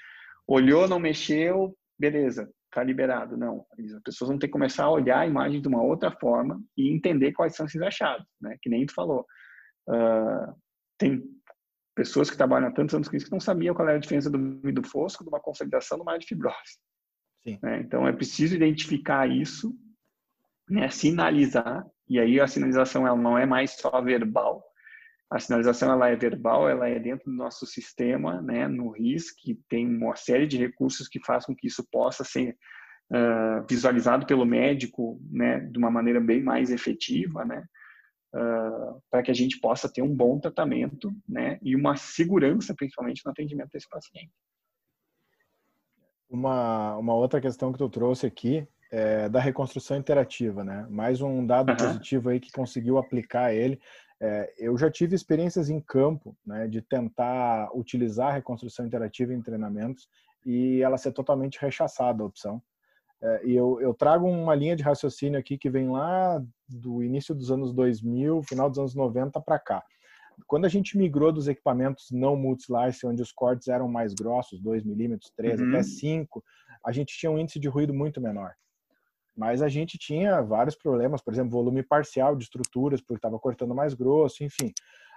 [0.46, 3.38] olhou, não mexeu, beleza, está liberado.
[3.38, 6.62] Não, as pessoas vão ter que começar a olhar a imagem de uma outra forma
[6.78, 8.58] e entender quais são esses achados, né?
[8.62, 9.26] Que nem tu falou.
[9.88, 10.54] Uh,
[10.98, 11.24] tem
[11.96, 14.30] pessoas que trabalham há tantos anos com isso que não sabiam qual era a diferença
[14.30, 16.78] do ruído fosco de uma consolidação de uma de fibrose.
[17.62, 17.80] Né?
[17.80, 19.74] Então, é preciso identificar isso,
[20.70, 20.90] né?
[20.90, 24.64] sinalizar, e aí a sinalização ela não é mais só verbal,
[25.30, 29.60] a sinalização ela é verbal, ela é dentro do nosso sistema, né, no RIS, que
[29.68, 32.56] tem uma série de recursos que fazem com que isso possa ser
[33.12, 37.66] uh, visualizado pelo médico, né, de uma maneira bem mais efetiva, né,
[38.36, 43.24] uh, para que a gente possa ter um bom tratamento, né, e uma segurança, principalmente,
[43.26, 44.32] no atendimento desse paciente.
[46.30, 50.86] Uma, uma outra questão que tu trouxe aqui é da reconstrução interativa, né?
[50.90, 51.78] Mais um dado uhum.
[51.78, 53.80] positivo aí que conseguiu aplicar ele
[54.26, 59.42] é, eu já tive experiências em campo, né, de tentar utilizar a reconstrução interativa em
[59.42, 60.10] treinamentos
[60.44, 62.60] e ela ser totalmente rechaçada a opção.
[63.22, 67.36] É, e eu, eu, trago uma linha de raciocínio aqui que vem lá do início
[67.36, 69.84] dos anos 2000, final dos anos 90 para cá.
[70.48, 74.84] Quando a gente migrou dos equipamentos não multi-slice, onde os cortes eram mais grossos, 2
[74.84, 75.70] milímetros, 3, uhum.
[75.70, 76.44] até 5,
[76.84, 78.54] a gente tinha um índice de ruído muito menor.
[79.36, 83.76] Mas a gente tinha vários problemas, por exemplo, volume parcial de estruturas, porque estava cortando
[83.76, 84.72] mais grosso, enfim.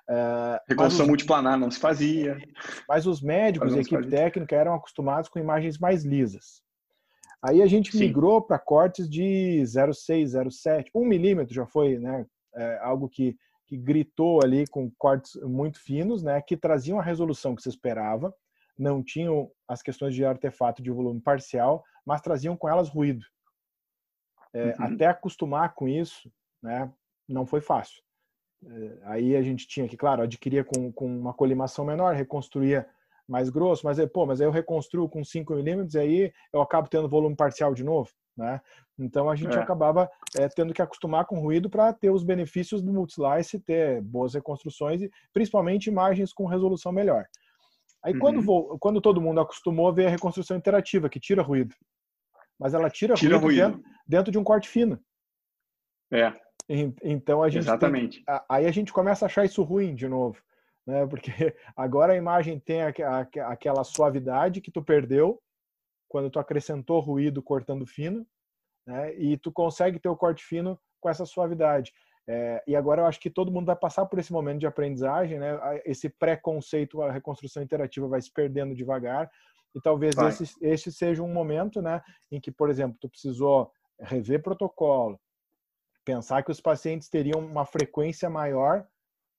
[0.09, 2.37] Uh, Reconstrução os, multiplanar não se fazia.
[2.89, 6.62] Mas os médicos e a equipe técnica eram acostumados com imagens mais lisas.
[7.43, 8.07] Aí a gente Sim.
[8.07, 13.77] migrou para cortes de 0,6, 0,7, 1 milímetro já foi né, é, algo que, que
[13.77, 18.35] gritou ali com cortes muito finos, né, que traziam a resolução que se esperava,
[18.77, 23.25] não tinham as questões de artefato de volume parcial, mas traziam com elas ruído.
[24.53, 24.74] É, uhum.
[24.78, 26.30] Até acostumar com isso,
[26.62, 26.90] né,
[27.28, 28.03] não foi fácil.
[28.66, 32.86] É, aí a gente tinha que, claro, adquiria com, com uma colimação menor, reconstruía
[33.28, 36.88] mais grosso, mas pô, mas aí eu reconstruo com 5 milímetros e aí eu acabo
[36.88, 38.61] tendo volume parcial de novo, né?
[38.99, 39.61] Então a gente é.
[39.61, 44.32] acabava é, tendo que acostumar com ruído para ter os benefícios do multislice, ter boas
[44.34, 47.26] reconstruções e principalmente imagens com resolução melhor.
[48.03, 48.18] Aí uhum.
[48.18, 51.74] quando, quando todo mundo acostumou, veio a reconstrução interativa, que tira ruído
[52.59, 53.77] mas ela tira, tira ruído, ruído.
[53.77, 55.01] Dentro, dentro, de um corte fino.
[56.13, 56.33] É.
[57.03, 58.25] Então a gente Exatamente.
[58.25, 60.39] Tem, aí a gente começa a achar isso ruim de novo,
[60.87, 61.07] né?
[61.07, 61.31] Porque
[61.77, 65.41] agora a imagem tem aquela suavidade que tu perdeu
[66.09, 68.27] quando tu acrescentou ruído cortando fino,
[68.87, 69.15] né?
[69.15, 71.93] E tu consegue ter o corte fino com essa suavidade.
[72.31, 75.39] É, e agora eu acho que todo mundo vai passar por esse momento de aprendizagem,
[75.39, 75.59] né?
[75.87, 79.31] Esse pré-conceito, a reconstrução interativa vai se perdendo devagar.
[79.75, 84.43] E talvez esse, esse seja um momento, né, em que, por exemplo, tu precisou rever
[84.43, 85.21] protocolo,
[86.05, 88.87] pensar que os pacientes teriam uma frequência maior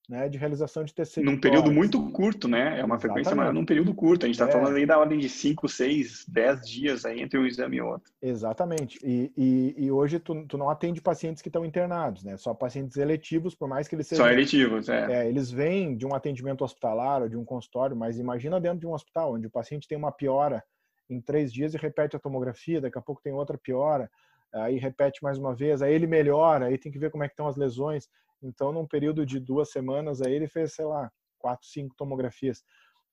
[0.09, 1.21] né, de realização de TC.
[1.21, 2.79] Num período muito curto, né?
[2.79, 4.25] É uma frequência maior num período curto.
[4.25, 4.51] A gente está é.
[4.51, 8.11] falando aí da ordem de 5, 6, 10 dias aí entre um exame e outro.
[8.19, 8.97] Exatamente.
[9.03, 12.35] E, e, e hoje tu, tu, não atende pacientes que estão internados, né?
[12.37, 14.25] Só pacientes eletivos, por mais que eles sejam.
[14.25, 15.25] Só eletivos, é.
[15.25, 15.29] é.
[15.29, 18.93] Eles vêm de um atendimento hospitalar ou de um consultório, mas imagina dentro de um
[18.93, 20.63] hospital, onde o paciente tem uma piora
[21.07, 24.09] em três dias e repete a tomografia, daqui a pouco tem outra piora,
[24.53, 27.33] aí repete mais uma vez, aí ele melhora, aí tem que ver como é que
[27.33, 28.07] estão as lesões.
[28.41, 32.63] Então, num período de duas semanas, aí ele fez, sei lá, quatro, cinco tomografias.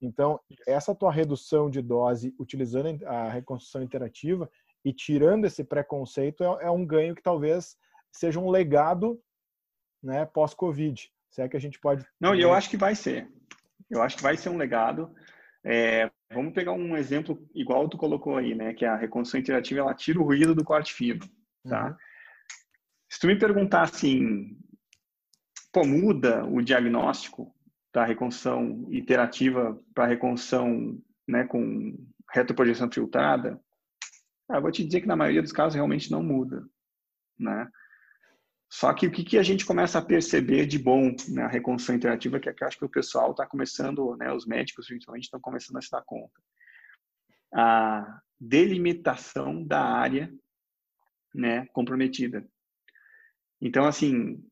[0.01, 4.49] Então, essa tua redução de dose utilizando a reconstrução interativa
[4.85, 7.77] e tirando esse preconceito é, é um ganho que talvez
[8.13, 9.21] seja um legado
[10.03, 11.11] né, pós-Covid.
[11.31, 12.07] Se é que a gente pode.
[12.21, 13.29] Não, e eu acho que vai ser.
[13.91, 15.15] Eu acho que vai ser um legado.
[15.69, 18.73] É, vamos pegar um exemplo igual tu colocou aí, né?
[18.73, 21.21] Que a reconstrução interativa ela tira o ruído do corte fino,
[21.69, 21.89] tá?
[21.89, 21.97] Uhum.
[23.11, 24.57] Se tu me perguntar assim,
[25.73, 27.53] pô, muda o diagnóstico,
[27.97, 31.97] para reconstrução iterativa para reconstrução né, com
[32.31, 33.59] retroprojeção filtrada,
[34.51, 36.63] eu vou te dizer que na maioria dos casos realmente não muda,
[37.39, 37.69] né?
[38.69, 42.41] Só que o que, que a gente começa a perceber de bom na reconstrução interativa,
[42.41, 45.77] que, é que acho que o pessoal está começando, né, os médicos principalmente estão começando
[45.77, 46.41] a se dar conta.
[47.55, 50.33] A delimitação da área
[51.35, 52.47] né, comprometida.
[53.61, 54.43] Então, assim,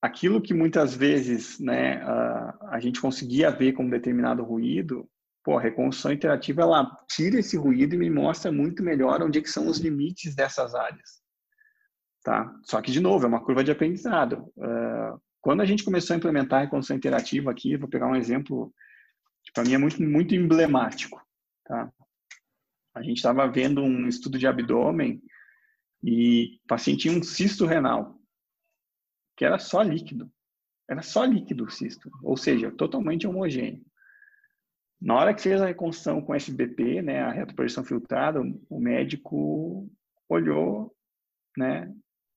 [0.00, 5.08] aquilo que muitas vezes né, a, a gente conseguia ver como determinado ruído,
[5.42, 9.42] pô, a reconstrução interativa ela tira esse ruído e me mostra muito melhor onde é
[9.42, 11.25] que são os limites dessas áreas.
[12.26, 12.52] Tá?
[12.64, 14.52] Só que, de novo, é uma curva de aprendizado.
[14.56, 18.74] Uh, quando a gente começou a implementar a reconstrução interativa aqui, vou pegar um exemplo
[19.44, 21.24] que para mim é muito, muito emblemático.
[21.64, 21.88] Tá?
[22.96, 25.22] A gente estava vendo um estudo de abdômen
[26.02, 28.18] e o paciente tinha um cisto renal,
[29.36, 30.28] que era só líquido.
[30.90, 33.86] Era só líquido o cisto, ou seja, totalmente homogêneo.
[35.00, 39.88] Na hora que fez a reconstrução com SBP, né, a retroprojeção filtrada, o médico
[40.28, 40.92] olhou,
[41.56, 41.94] né,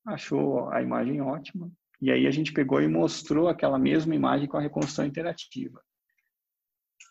[0.10, 4.58] achou a imagem ótima, e aí a gente pegou e mostrou aquela mesma imagem com
[4.58, 5.82] a reconstrução interativa.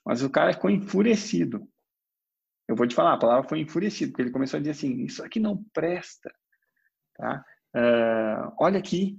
[0.04, 1.68] Mas o cara ficou enfurecido.
[2.66, 5.22] Eu vou te falar, a palavra foi enfurecido, porque ele começou a dizer assim, isso
[5.24, 6.32] aqui não presta.
[7.14, 7.44] Tá?
[7.74, 9.18] Uh, olha aqui,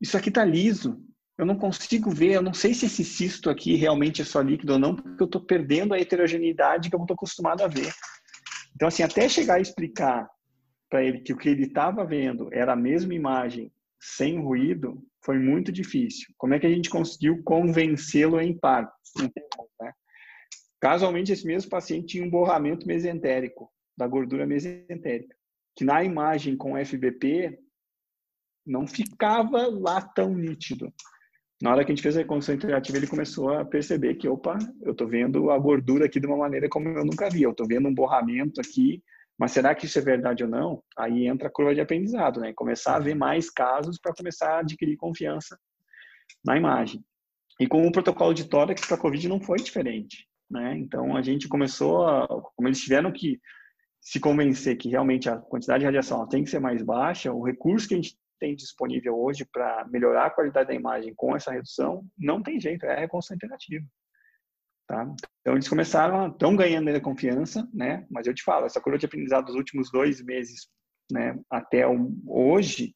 [0.00, 1.04] isso aqui está liso.
[1.38, 4.74] Eu não consigo ver, eu não sei se esse cisto aqui realmente é só líquido
[4.74, 7.92] ou não, porque eu estou perdendo a heterogeneidade que eu estou acostumado a ver.
[8.74, 10.28] Então, assim, até chegar a explicar
[10.92, 15.38] para ele que o que ele estava vendo era a mesma imagem sem ruído, foi
[15.38, 16.26] muito difícil.
[16.36, 18.92] Como é que a gente conseguiu convencê-lo em parte?
[19.80, 19.90] Né?
[20.78, 25.34] Casualmente, esse mesmo paciente tinha um borramento mesentérico, da gordura mesentérica,
[25.74, 27.58] que na imagem com FBP
[28.66, 30.92] não ficava lá tão nítido.
[31.62, 34.58] Na hora que a gente fez a reconstrução interativa, ele começou a perceber que, opa,
[34.82, 37.44] eu estou vendo a gordura aqui de uma maneira como eu nunca vi.
[37.44, 39.02] Eu estou vendo um borramento aqui
[39.38, 40.82] mas será que isso é verdade ou não?
[40.96, 42.52] Aí entra a curva de aprendizado, né?
[42.54, 45.58] Começar a ver mais casos para começar a adquirir confiança
[46.44, 47.04] na imagem.
[47.60, 50.76] E com o protocolo de tórax para a COVID não foi diferente, né?
[50.78, 53.40] Então a gente começou a, como eles tiveram que
[54.00, 57.86] se convencer que realmente a quantidade de radiação tem que ser mais baixa, o recurso
[57.86, 62.04] que a gente tem disponível hoje para melhorar a qualidade da imagem com essa redução,
[62.18, 63.38] não tem jeito, é a reconstrução.
[64.86, 65.04] Tá?
[65.40, 68.06] Então, eles começaram, estão ganhando ainda confiança, né?
[68.10, 70.68] Mas eu te falo, essa curva de aprendizado dos últimos dois meses,
[71.10, 71.86] né, até
[72.26, 72.94] hoje,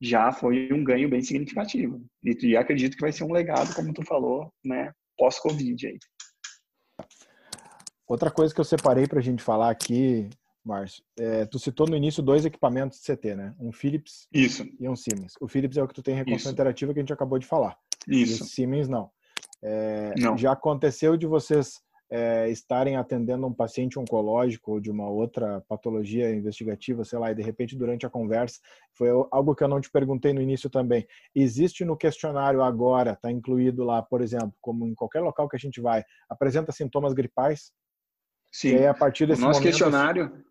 [0.00, 2.02] já foi um ganho bem significativo.
[2.22, 5.98] E, acredito que vai ser um legado, como tu falou, né, pós-Covid aí.
[8.06, 10.28] Outra coisa que eu separei para a gente falar aqui,
[10.64, 13.54] Márcio, é, tu citou no início dois equipamentos de CT, né?
[13.58, 14.64] Um Philips Isso.
[14.80, 15.34] e um Siemens.
[15.40, 17.78] O Philips é o que tu tem reconstrução interativa que a gente acabou de falar.
[18.08, 18.42] Isso.
[18.42, 19.10] E o Siemens não.
[19.62, 21.80] É, já aconteceu de vocês
[22.10, 27.34] é, estarem atendendo um paciente oncológico ou de uma outra patologia investigativa, sei lá, e
[27.34, 28.58] de repente durante a conversa,
[28.94, 31.06] foi algo que eu não te perguntei no início também.
[31.34, 35.60] Existe no questionário agora, está incluído lá, por exemplo, como em qualquer local que a
[35.60, 37.72] gente vai, apresenta sintomas gripais?
[38.50, 38.70] Sim.
[38.70, 40.44] E aí, a partir desse o nosso momento, questionário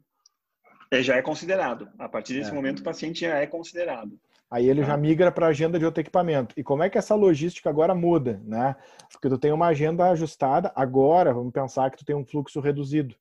[0.89, 1.89] é, já é considerado.
[1.99, 2.53] A partir desse é.
[2.53, 4.17] momento, o paciente já é considerado.
[4.51, 4.97] Aí ele já tá.
[4.97, 6.55] migra para a agenda de outro equipamento.
[6.57, 8.75] E como é que essa logística agora muda, né?
[9.11, 13.15] Porque tu tem uma agenda ajustada, agora vamos pensar que tu tem um fluxo reduzido.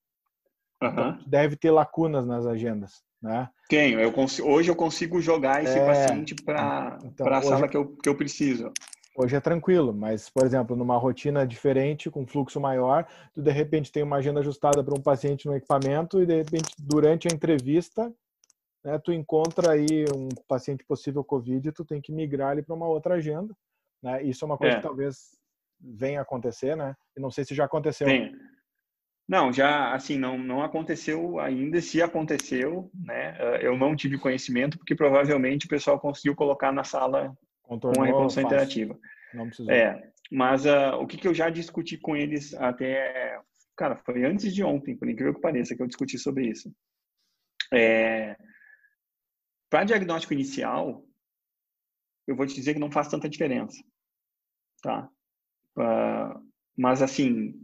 [0.82, 0.88] Uhum.
[0.88, 3.48] Então, deve ter lacunas nas agendas, né?
[3.68, 4.00] Tenho.
[4.00, 7.96] Eu consigo, hoje eu consigo jogar esse é, paciente para então, a sala que eu,
[8.02, 8.72] que eu preciso.
[9.14, 13.04] Hoje é tranquilo, mas, por exemplo, numa rotina diferente, com fluxo maior,
[13.34, 16.72] tu de repente tem uma agenda ajustada para um paciente no equipamento e de repente,
[16.78, 18.12] durante a entrevista,
[18.88, 22.88] né, tu encontra aí um paciente possível Covid, tu tem que migrar ele para uma
[22.88, 23.54] outra agenda.
[24.02, 24.22] Né?
[24.22, 24.76] Isso é uma coisa é.
[24.76, 25.36] que talvez
[25.78, 26.94] venha a acontecer, né?
[27.16, 28.08] E não sei se já aconteceu.
[28.08, 28.32] Sim.
[29.28, 31.80] Não, já assim não não aconteceu ainda.
[31.82, 33.36] Se aconteceu, né?
[33.38, 38.02] Eh, eu não tive conhecimento porque provavelmente o pessoal conseguiu colocar na sala Contornou, com
[38.02, 38.98] a reconstrução interativa.
[39.34, 39.70] Não precisou.
[39.70, 43.38] É, mas uh, o que, que eu já discuti com eles até,
[43.76, 46.72] cara, foi antes de ontem, por incrível que pareça, que eu discuti sobre isso.
[47.72, 48.34] É,
[49.70, 51.04] para diagnóstico inicial,
[52.26, 53.82] eu vou te dizer que não faz tanta diferença,
[54.82, 55.08] tá?
[55.76, 57.54] Uh, mas assim,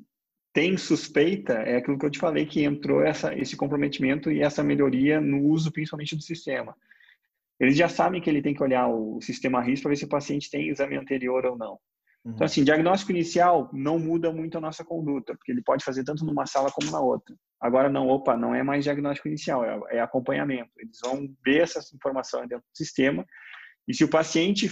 [0.52, 4.62] tem suspeita, é aquilo que eu te falei que entrou essa, esse comprometimento e essa
[4.62, 6.76] melhoria no uso principalmente do sistema.
[7.58, 10.08] Eles já sabem que ele tem que olhar o sistema RIS para ver se o
[10.08, 11.78] paciente tem exame anterior ou não.
[12.24, 12.34] Então, uhum.
[12.36, 16.24] Então, assim, diagnóstico inicial não muda muito a nossa conduta, porque ele pode fazer tanto
[16.24, 17.36] numa sala como na outra.
[17.60, 20.70] Agora, não, opa, não é mais diagnóstico inicial, é, é acompanhamento.
[20.78, 23.24] Eles vão ver essa informação dentro do sistema
[23.86, 24.70] e se o paciente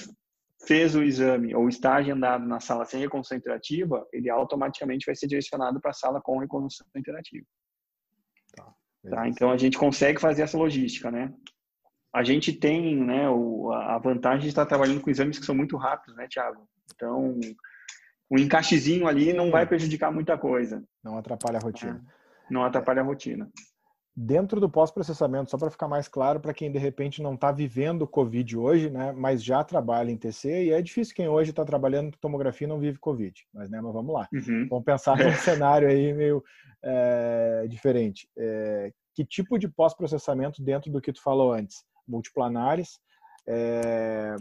[0.67, 5.27] fez o exame ou está agendado na sala sem reconstrução interativa, ele automaticamente vai ser
[5.27, 7.45] direcionado para a sala com reconstrução interativa.
[8.57, 8.75] Tá.
[9.11, 9.29] tá.
[9.29, 11.33] Então a gente consegue fazer essa logística, né?
[12.13, 15.77] A gente tem, né, o, a vantagem de estar trabalhando com exames que são muito
[15.77, 16.69] rápidos, né, Thiago?
[16.95, 17.41] Então,
[18.29, 20.83] o encaixezinho ali não vai prejudicar muita coisa.
[21.03, 22.05] Não atrapalha a rotina.
[22.07, 23.51] É, não atrapalha a rotina.
[24.15, 28.07] Dentro do pós-processamento, só para ficar mais claro para quem de repente não está vivendo
[28.07, 32.09] Covid hoje, né, mas já trabalha em TC, e é difícil quem hoje está trabalhando
[32.09, 34.29] em tomografia e não vive Covid, mas, né, mas vamos lá.
[34.31, 34.67] Uhum.
[34.69, 36.45] Vamos pensar num cenário aí meio
[36.83, 38.29] é, diferente.
[38.37, 41.83] É, que tipo de pós-processamento dentro do que tu falou antes?
[42.13, 43.01] Multiplanares,
[43.49, 44.37] é,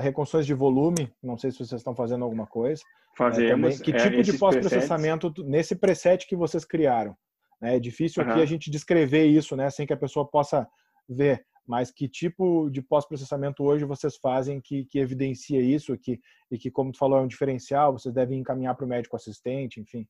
[0.00, 2.82] reconstruções de volume, não sei se vocês estão fazendo alguma coisa.
[3.16, 3.80] Fazemos.
[3.80, 7.16] que tipo de pós-processamento nesse preset que vocês criaram?
[7.60, 7.76] Né?
[7.76, 8.30] É difícil uhum.
[8.30, 10.66] aqui a gente descrever isso, né, sem que a pessoa possa
[11.08, 11.44] ver.
[11.66, 16.20] Mas que tipo de pós-processamento hoje vocês fazem que, que evidencia isso que,
[16.50, 19.80] e que, como tu falou, é um diferencial, vocês devem encaminhar para o médico assistente,
[19.80, 20.06] enfim?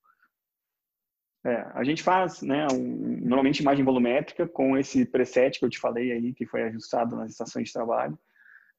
[1.45, 5.79] É, a gente faz, né, um, normalmente imagem volumétrica com esse preset que eu te
[5.79, 8.19] falei aí, que foi ajustado nas estações de trabalho.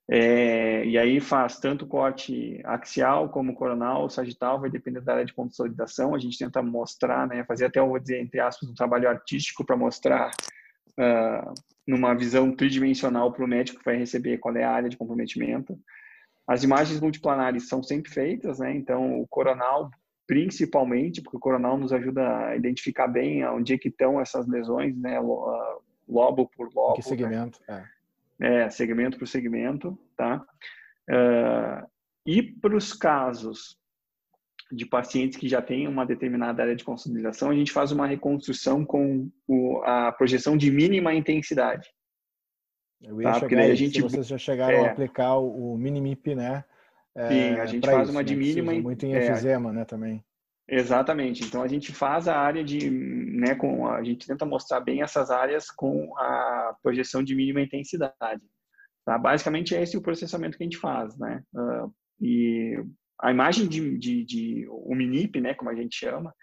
[0.09, 5.33] É, e aí faz tanto corte axial como coronal, sagital, vai depender da área de
[5.33, 6.13] consolidação.
[6.13, 9.77] A gente tenta mostrar, né, fazer até, vou dizer, entre aspas, um trabalho artístico para
[9.77, 10.29] mostrar
[10.99, 11.53] uh,
[11.87, 15.79] numa visão tridimensional para o médico que vai receber qual é a área de comprometimento.
[16.47, 18.75] As imagens multiplanares são sempre feitas, né?
[18.75, 19.89] Então, o coronal,
[20.27, 24.97] principalmente, porque o coronal nos ajuda a identificar bem onde é que estão essas lesões,
[24.97, 25.17] né?
[25.17, 26.95] Ah, lobo por lobo.
[26.95, 27.85] Que segmento, né?
[27.97, 28.01] é
[28.41, 30.43] é, segmento por segmento, tá?
[31.07, 31.87] Uh,
[32.25, 33.77] e para os casos
[34.71, 38.83] de pacientes que já têm uma determinada área de consolidação, a gente faz uma reconstrução
[38.83, 41.87] com o, a projeção de mínima intensidade.
[43.01, 43.39] Eu ia tá?
[43.39, 43.95] chegar aí, a gente...
[43.95, 46.63] se vocês já chegaram é, a aplicar o, o Minimip, né?
[47.15, 48.39] É, Sim, a gente faz isso, uma de né?
[48.39, 48.73] mínima...
[48.73, 50.23] Muito em efizema, é, né, também.
[50.67, 51.43] Exatamente.
[51.43, 55.29] Então a gente faz a área de, né, com a gente tenta mostrar bem essas
[55.29, 58.41] áreas com a projeção de mínima intensidade.
[59.05, 59.17] Tá?
[59.17, 61.43] Basicamente é esse o processamento que a gente faz, né?
[61.53, 62.81] Uh, e
[63.19, 66.33] a imagem de, de, de, o MINIP, né, como a gente chama,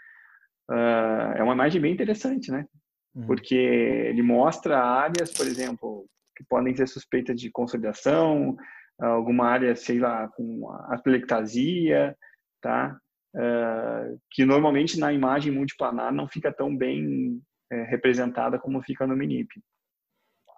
[0.71, 2.67] uh, é uma imagem bem interessante, né?
[3.15, 3.27] Uhum.
[3.27, 6.07] Porque ele mostra áreas, por exemplo,
[6.37, 8.57] que podem ser suspeitas de consolidação,
[8.99, 12.17] alguma área, sei lá, com atelectasia,
[12.61, 12.99] tá?
[13.35, 17.41] uh, que normalmente na imagem multiplanar não fica tão bem
[17.71, 19.63] é, representada como fica no MINIP.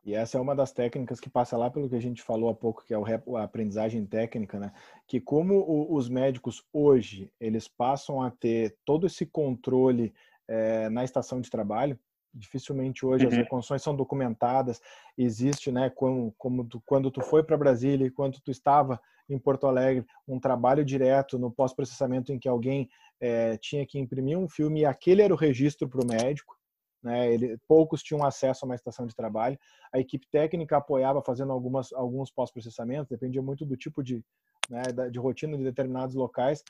[0.05, 2.55] E essa é uma das técnicas que passa lá pelo que a gente falou há
[2.55, 4.72] pouco, que é a aprendizagem técnica, né?
[5.07, 10.14] Que como os médicos hoje, eles passam a ter todo esse controle
[10.49, 11.99] é, na estação de trabalho,
[12.33, 13.31] dificilmente hoje uhum.
[13.31, 14.81] as reconstruções são documentadas,
[15.16, 19.39] existe, né, como, como tu, quando tu foi para Brasília e quando tu estava em
[19.39, 22.89] Porto Alegre, um trabalho direto no pós-processamento em que alguém
[23.20, 26.57] é, tinha que imprimir um filme e aquele era o registro para o médico,
[27.03, 29.59] né, ele, poucos tinham acesso a uma estação de trabalho,
[29.93, 34.24] a equipe técnica apoiava fazendo algumas, alguns pós-processamentos, dependia muito do tipo de,
[34.68, 36.62] né, de rotina de determinados locais,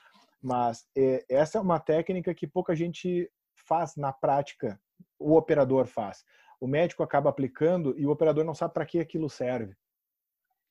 [0.42, 3.30] mas é, essa é uma técnica que pouca gente
[3.66, 4.80] faz na prática
[5.18, 6.24] o operador faz.
[6.60, 9.74] O médico acaba aplicando e o operador não sabe para que aquilo serve.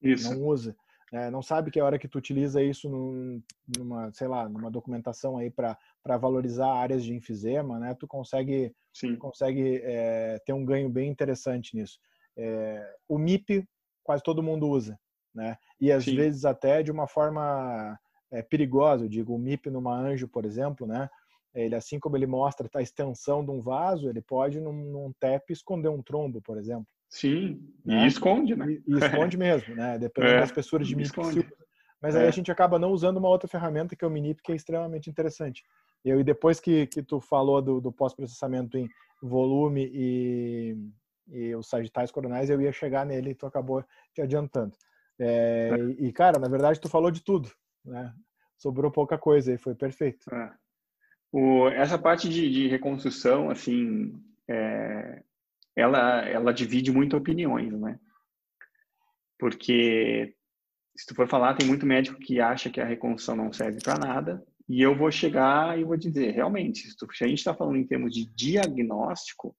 [0.02, 0.34] Isso.
[0.34, 0.76] Não usa.
[1.12, 3.42] É, não sabe que é a hora que tu utiliza isso num,
[3.78, 5.78] numa, sei lá, numa documentação aí para
[6.18, 7.96] valorizar áreas de enfisema, né?
[7.96, 9.16] Tu consegue, Sim.
[9.16, 12.00] consegue é, ter um ganho bem interessante nisso.
[12.38, 13.68] É, o MIP
[14.04, 15.00] quase todo mundo usa,
[15.34, 15.58] né?
[15.82, 16.16] E às Sim.
[16.16, 18.00] vezes até de uma forma
[18.32, 21.10] é, perigosa, eu digo, o MIP numa anjo, por exemplo, né?
[21.62, 25.52] Ele, assim como ele mostra a extensão de um vaso, ele pode, num, num TEP,
[25.52, 26.88] esconder um trombo, por exemplo.
[27.10, 28.04] Sim, né?
[28.04, 28.66] e esconde, né?
[28.72, 29.98] E, e esconde mesmo, né?
[29.98, 31.12] Dependendo é, da espessura de MIP.
[32.02, 32.28] Mas aí é.
[32.28, 35.10] a gente acaba não usando uma outra ferramenta, que é o MINIP, que é extremamente
[35.10, 35.64] interessante.
[36.06, 38.88] E eu, depois que, que tu falou do, do pós-processamento em
[39.22, 40.78] volume e,
[41.28, 43.84] e os sagitais coronais, eu ia chegar nele e tu acabou
[44.14, 44.78] te adiantando.
[45.20, 45.78] É, é.
[46.06, 47.52] E, cara, na verdade, tu falou de tudo,
[47.84, 48.14] né?
[48.58, 50.34] Sobrou pouca coisa e foi perfeito.
[50.34, 50.52] É.
[51.32, 54.14] O, essa parte de, de reconstrução, assim,
[54.48, 55.24] é,
[55.76, 58.00] ela, ela divide muito opiniões, né?
[59.38, 60.36] Porque,
[60.98, 64.00] se tu for falar, tem muito médico que acha que a reconstrução não serve para
[64.00, 67.54] nada, e eu vou chegar e vou dizer, realmente, se, tu, se a gente está
[67.54, 69.56] falando em termos de diagnóstico,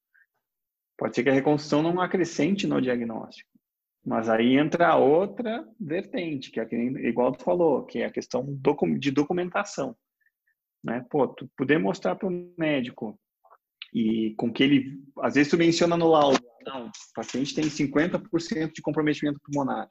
[0.98, 3.48] pode ser que a reconstrução não acrescente no diagnóstico.
[4.04, 6.66] Mas aí entra outra vertente, que é
[7.06, 8.44] igual tu falou, que é a questão
[8.98, 9.96] de documentação
[10.82, 11.04] né?
[11.10, 13.18] Pô, tu poder mostrar para o médico
[13.92, 18.72] e com que ele, às vezes tu menciona no laudo, não, o paciente tem 50%
[18.72, 19.88] de comprometimento pulmonar.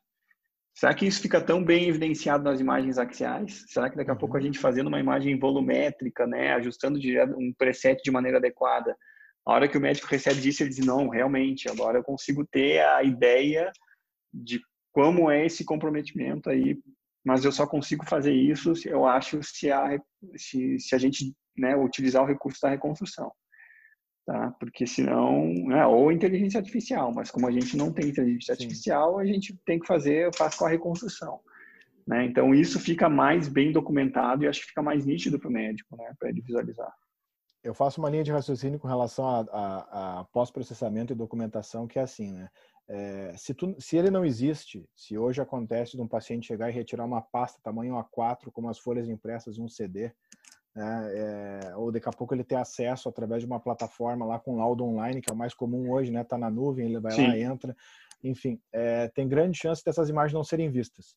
[0.73, 3.65] Será que isso fica tão bem evidenciado nas imagens axiais?
[3.67, 4.45] Será que daqui a pouco a uhum.
[4.45, 6.99] gente fazendo uma imagem volumétrica, né, ajustando
[7.37, 8.95] um preset de maneira adequada,
[9.45, 12.79] a hora que o médico recebe isso, ele diz: não, realmente, agora eu consigo ter
[12.81, 13.71] a ideia
[14.33, 14.61] de
[14.91, 16.79] como é esse comprometimento aí,
[17.25, 19.99] mas eu só consigo fazer isso, eu acho, se a,
[20.35, 23.31] se, se a gente né, utilizar o recurso da reconstrução
[24.29, 24.55] tá?
[24.59, 28.63] Porque senão, né, ou inteligência artificial, mas como a gente não tem inteligência Sim.
[28.63, 31.39] artificial, a gente tem que fazer, faz com a reconstrução,
[32.05, 32.25] né?
[32.25, 35.97] Então isso fica mais bem documentado e acho que fica mais nítido para o médico,
[35.97, 36.93] né, para ele visualizar.
[37.63, 41.97] Eu faço uma linha de raciocínio com relação a, a, a pós-processamento e documentação que
[41.97, 42.49] é assim, né?
[42.91, 46.73] É, se, tu, se ele não existe, se hoje acontece de um paciente chegar e
[46.73, 50.11] retirar uma pasta tamanho A4, como as folhas impressas em um CD,
[50.75, 51.11] né?
[51.13, 54.83] É, ou daqui a pouco ele ter acesso através de uma plataforma lá com laudo
[54.83, 56.23] online, que é o mais comum hoje, né?
[56.23, 57.27] Tá na nuvem, ele vai Sim.
[57.27, 57.75] lá, entra.
[58.23, 61.15] Enfim, é, tem grande chance dessas imagens não serem vistas.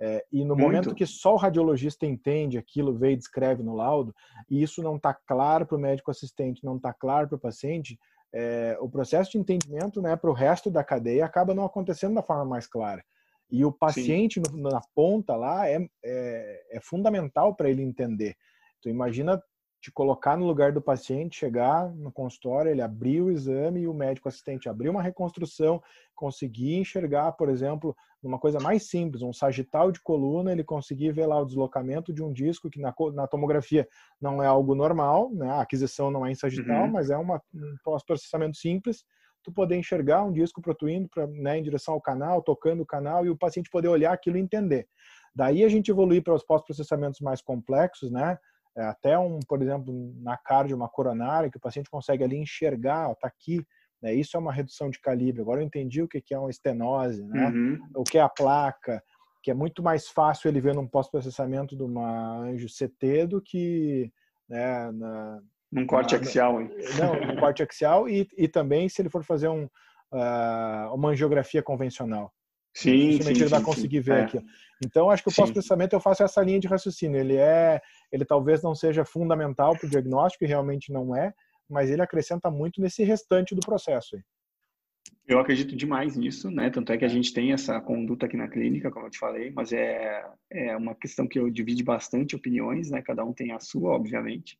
[0.00, 0.60] É, e no Muito.
[0.60, 4.14] momento que só o radiologista entende aquilo, vê e descreve no laudo,
[4.48, 7.98] e isso não está claro para o médico assistente, não está claro para o paciente,
[8.32, 12.22] é, o processo de entendimento né, para o resto da cadeia acaba não acontecendo da
[12.22, 13.04] forma mais clara.
[13.50, 18.36] E o paciente no, na ponta lá é, é, é fundamental para ele entender.
[18.80, 19.42] Tu imagina
[19.80, 23.94] te colocar no lugar do paciente, chegar no consultório, ele abrir o exame e o
[23.94, 25.80] médico assistente abrir uma reconstrução,
[26.14, 31.26] conseguir enxergar, por exemplo, uma coisa mais simples, um sagital de coluna, ele conseguir ver
[31.26, 33.86] lá o deslocamento de um disco que na, na tomografia
[34.20, 35.48] não é algo normal, né?
[35.50, 36.90] a aquisição não é em sagital, uhum.
[36.90, 39.04] mas é uma, um pós-processamento simples,
[39.44, 43.24] tu poder enxergar um disco protuindo pra, né, em direção ao canal, tocando o canal
[43.24, 44.88] e o paciente poder olhar aquilo e entender.
[45.34, 48.36] Daí a gente evoluir para os pós-processamentos mais complexos, né?
[48.78, 53.10] É, até um, por exemplo, na cardio, uma coronária, que o paciente consegue ali enxergar,
[53.10, 53.60] está aqui,
[54.00, 54.14] né?
[54.14, 55.42] Isso é uma redução de calibre.
[55.42, 57.48] Agora eu entendi o que é uma estenose, né?
[57.48, 57.78] Uhum.
[57.96, 59.02] O que é a placa,
[59.42, 64.12] que é muito mais fácil ele ver num pós-processamento de uma anjo CT do que
[64.48, 65.40] né, na,
[65.72, 66.70] num corte na, axial, hein?
[66.98, 71.62] Não, num corte axial e, e também se ele for fazer um, uh, uma angiografia
[71.62, 72.32] convencional.
[72.74, 74.02] Sim, sim, ele vai conseguir sim.
[74.02, 74.22] ver é.
[74.22, 74.38] aqui.
[74.84, 77.18] Então, acho que o pós-processamento eu faço essa linha de raciocínio.
[77.18, 77.80] Ele é,
[78.12, 81.32] ele talvez não seja fundamental para o diagnóstico, e realmente não é,
[81.68, 84.16] mas ele acrescenta muito nesse restante do processo.
[85.26, 86.70] Eu acredito demais nisso, né?
[86.70, 89.50] Tanto é que a gente tem essa conduta aqui na clínica, como eu te falei,
[89.50, 93.02] mas é, é uma questão que eu divide bastante opiniões, né?
[93.02, 94.58] Cada um tem a sua, obviamente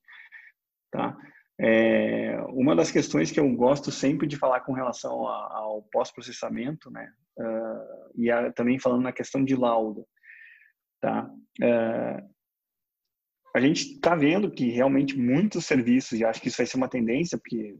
[0.90, 1.16] tá?
[1.60, 6.90] É, uma das questões que eu gosto sempre de falar com relação a, ao pós-processamento,
[6.90, 7.10] né?
[7.39, 10.05] Uh, e a, também falando na questão de laudo,
[11.01, 11.30] tá?
[11.62, 12.39] Uh,
[13.55, 16.89] a gente está vendo que realmente muitos serviços, e acho que isso vai ser uma
[16.89, 17.78] tendência, porque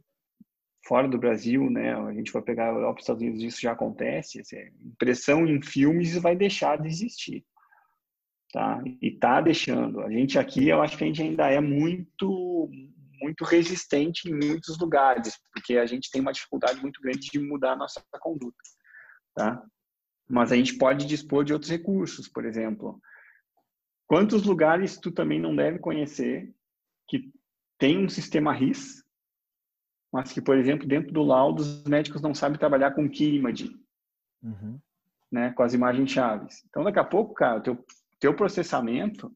[0.87, 4.41] fora do Brasil, né, a gente vai pegar a Europa, Estados Unidos, isso já acontece,
[4.41, 7.45] assim, impressão em filmes vai deixar de existir,
[8.53, 8.83] tá?
[9.03, 10.01] E tá deixando.
[10.01, 12.71] A gente aqui, eu acho que a gente ainda é muito
[13.21, 17.73] muito resistente em muitos lugares, porque a gente tem uma dificuldade muito grande de mudar
[17.73, 18.57] a nossa conduta,
[19.35, 19.63] tá?
[20.29, 23.01] Mas a gente pode dispor de outros recursos, por exemplo.
[24.07, 26.55] Quantos lugares tu também não deve conhecer
[27.07, 27.31] que
[27.79, 29.05] tem um sistema RIS,
[30.13, 33.79] mas que, por exemplo, dentro do laudo, os médicos não sabem trabalhar com key imaging,
[34.43, 34.81] uhum.
[35.31, 36.65] né, com as imagens chaves.
[36.69, 37.85] Então, daqui a pouco, cara, o teu,
[38.19, 39.31] teu processamento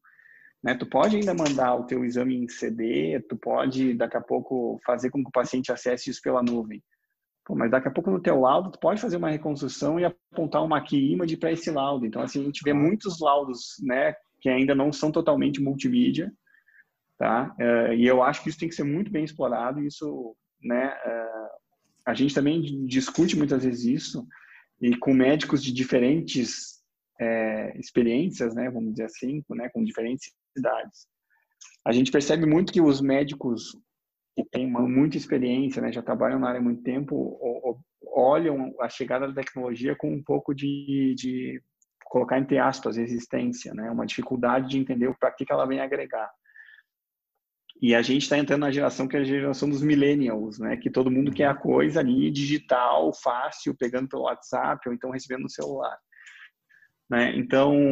[0.62, 0.74] né?
[0.74, 5.11] Tu pode ainda mandar o teu exame em CD, tu pode daqui a pouco fazer
[5.11, 6.82] com que o paciente acesse isso pela nuvem.
[7.45, 10.62] Pô, mas daqui a pouco no teu laudo tu pode fazer uma reconstrução e apontar
[10.62, 12.07] uma key image para esse laudo.
[12.07, 16.32] Então assim a gente vê muitos laudos, né, que ainda não são totalmente multimídia,
[17.18, 17.55] tá?
[17.59, 19.80] Uh, e eu acho que isso tem que ser muito bem explorado.
[19.80, 20.88] Isso, né?
[20.88, 21.49] Uh,
[22.07, 24.26] a gente também discute muitas vezes isso
[24.80, 26.82] e com médicos de diferentes
[27.20, 31.07] é, experiências, né, vamos dizer assim, né, com diferentes cidades.
[31.84, 33.76] A gente percebe muito que os médicos
[34.35, 37.39] que uma, muita experiência, né, já trabalham na área há muito tempo,
[38.14, 41.62] olham a chegada da tecnologia com um pouco de, de
[42.05, 46.30] colocar entre aspas resistência, né, uma dificuldade de entender para que, que ela vem agregar.
[47.80, 50.76] E a gente está entrando na geração que é a geração dos millennials, né?
[50.76, 55.43] Que todo mundo quer a coisa ali digital, fácil, pegando pelo WhatsApp ou então recebendo
[55.43, 55.99] no celular.
[57.11, 57.37] Né?
[57.37, 57.91] Então,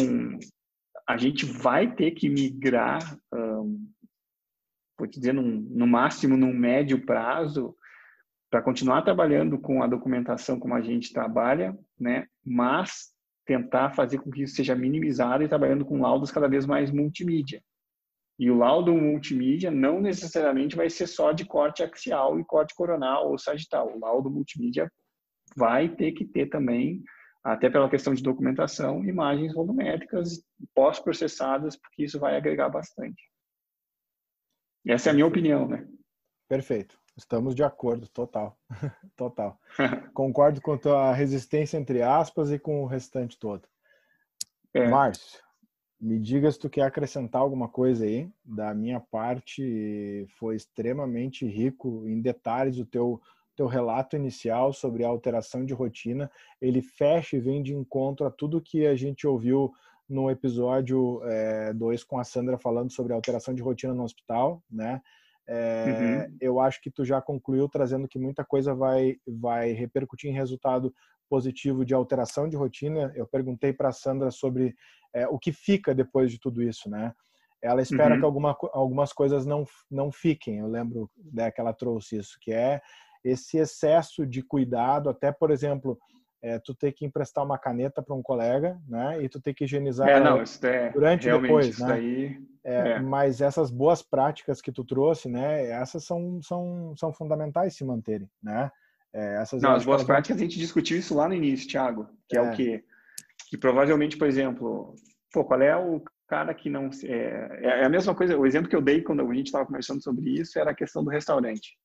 [1.09, 3.01] a gente vai ter que migrar,
[3.34, 3.84] um,
[5.01, 7.74] vou te dizer, num, no máximo num médio prazo,
[8.51, 12.26] para continuar trabalhando com a documentação como a gente trabalha, né?
[12.44, 13.12] mas
[13.46, 17.62] tentar fazer com que isso seja minimizado e trabalhando com laudos cada vez mais multimídia.
[18.38, 23.30] E o laudo multimídia não necessariamente vai ser só de corte axial e corte coronal
[23.30, 23.92] ou sagital.
[23.94, 24.90] O laudo multimídia
[25.57, 27.03] vai ter que ter também
[27.44, 30.42] até pela questão de documentação, imagens volumétricas
[30.74, 33.30] pós-processadas, porque isso vai agregar bastante.
[34.87, 35.87] Essa é a minha opinião, né?
[36.49, 36.99] Perfeito.
[37.16, 38.59] Estamos de acordo, total.
[39.16, 39.59] total.
[40.14, 43.68] Concordo com a tua resistência entre aspas e com o restante todo.
[44.72, 44.89] É.
[44.89, 45.41] Márcio,
[46.01, 48.31] me diga se tu quer acrescentar alguma coisa aí.
[48.45, 53.20] Da minha parte, foi extremamente rico em detalhes o teu
[53.61, 56.31] teu relato inicial sobre a alteração de rotina.
[56.62, 59.70] Ele fecha e vem de encontro a tudo que a gente ouviu
[60.11, 61.22] no episódio
[61.76, 65.00] 2 é, com a Sandra falando sobre alteração de rotina no hospital, né?
[65.48, 66.36] É, uhum.
[66.40, 70.92] Eu acho que tu já concluiu trazendo que muita coisa vai, vai repercutir em resultado
[71.28, 73.12] positivo de alteração de rotina.
[73.14, 74.74] Eu perguntei para a Sandra sobre
[75.14, 77.12] é, o que fica depois de tudo isso, né?
[77.62, 78.20] Ela espera uhum.
[78.20, 80.58] que alguma, algumas coisas não, não fiquem.
[80.58, 82.80] Eu lembro né, que ela trouxe isso, que é
[83.24, 85.98] esse excesso de cuidado, até, por exemplo,
[86.43, 89.22] é, tu ter que emprestar uma caneta para um colega, né?
[89.22, 91.86] E tu ter que higienizar é, não, é, durante e depois, né?
[91.86, 95.66] Daí, é, é, Mas essas boas práticas que tu trouxe, né?
[95.70, 98.70] Essas são, são, são fundamentais se manterem, né?
[99.12, 102.38] É, essas não, as boas práticas a gente discutiu isso lá no início, Thiago, que
[102.38, 102.51] é, o é.
[102.53, 102.84] que
[103.51, 104.95] que provavelmente, por exemplo,
[105.32, 108.38] pô, qual é o cara que não é, é a mesma coisa.
[108.38, 111.03] O exemplo que eu dei quando a gente estava conversando sobre isso era a questão
[111.03, 111.76] do restaurante,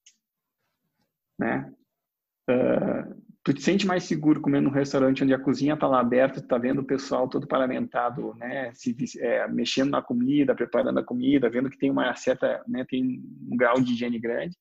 [1.39, 1.74] né?
[2.47, 6.41] Uh, tu te sente mais seguro comendo num restaurante onde a cozinha está lá aberta,
[6.41, 11.04] tu tá vendo o pessoal todo paramentado, né, se, é, mexendo na comida, preparando a
[11.04, 14.58] comida, vendo que tem uma certa, né, tem um grau de higiene grande.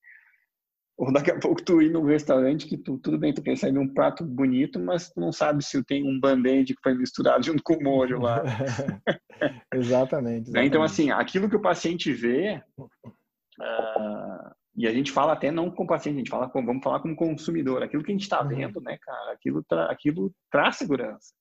[0.99, 3.89] Ou daqui a pouco tu ir num restaurante que tu, tudo bem, tu recebe um
[3.89, 7.74] prato bonito, mas tu não sabe se tem um band-aid que foi misturado junto com
[7.74, 8.43] o molho lá.
[9.74, 10.68] exatamente, exatamente.
[10.68, 15.84] Então, assim, aquilo que o paciente vê, uh, e a gente fala até não com
[15.84, 17.82] o paciente, a gente fala com, vamos falar como consumidor.
[17.82, 18.48] Aquilo que a gente está uhum.
[18.48, 21.32] vendo, né, cara, aquilo, tra, aquilo traz segurança.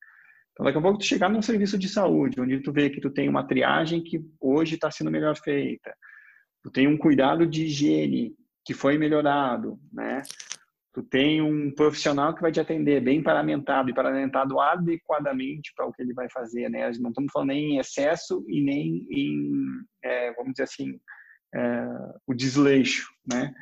[0.52, 3.10] Então, daqui a pouco tu chegar num serviço de saúde, onde tu vê que tu
[3.10, 5.96] tem uma triagem que hoje está sendo melhor feita,
[6.62, 10.22] tu tem um cuidado de higiene que foi melhorado, né?
[10.94, 15.92] Tu tem um profissional que vai te atender bem paramentado e paramentado adequadamente para o
[15.92, 16.92] que ele vai fazer, né?
[17.00, 19.42] Não estamos falando nem em excesso e nem em,
[20.04, 21.00] é, vamos dizer assim,
[21.54, 21.86] é,
[22.28, 23.54] o desleixo, né?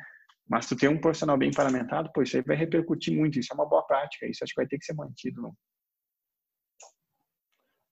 [0.48, 3.54] Mas tu ter um profissional bem paramentado, pô, isso aí vai repercutir muito, isso é
[3.54, 5.40] uma boa prática, isso acho que vai ter que ser mantido.
[5.40, 5.54] Não?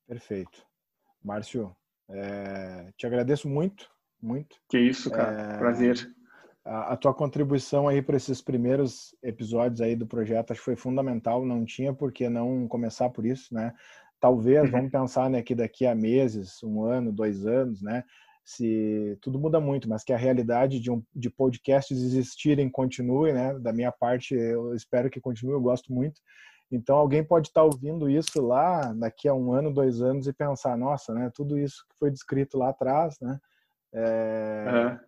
[0.06, 0.66] Perfeito.
[1.22, 1.74] Márcio,
[2.10, 3.88] é, te agradeço muito,
[4.20, 4.56] muito.
[4.68, 6.12] Que isso, cara, é, prazer.
[6.64, 10.76] A, a, tua contribuição aí para esses primeiros episódios aí do projeto acho que foi
[10.76, 13.72] fundamental, não tinha por que não começar por isso, né?
[14.18, 14.70] Talvez, uhum.
[14.70, 18.04] vamos pensar né, que daqui a meses, um ano, dois anos, né?
[18.50, 23.56] Se tudo muda muito, mas que a realidade de, um, de podcasts existirem continue, né?
[23.60, 26.20] Da minha parte, eu espero que continue, eu gosto muito.
[26.70, 30.76] Então, alguém pode estar ouvindo isso lá daqui a um ano, dois anos e pensar,
[30.76, 31.30] nossa, né?
[31.32, 33.38] Tudo isso que foi descrito lá atrás, né?
[33.92, 34.98] É, uhum.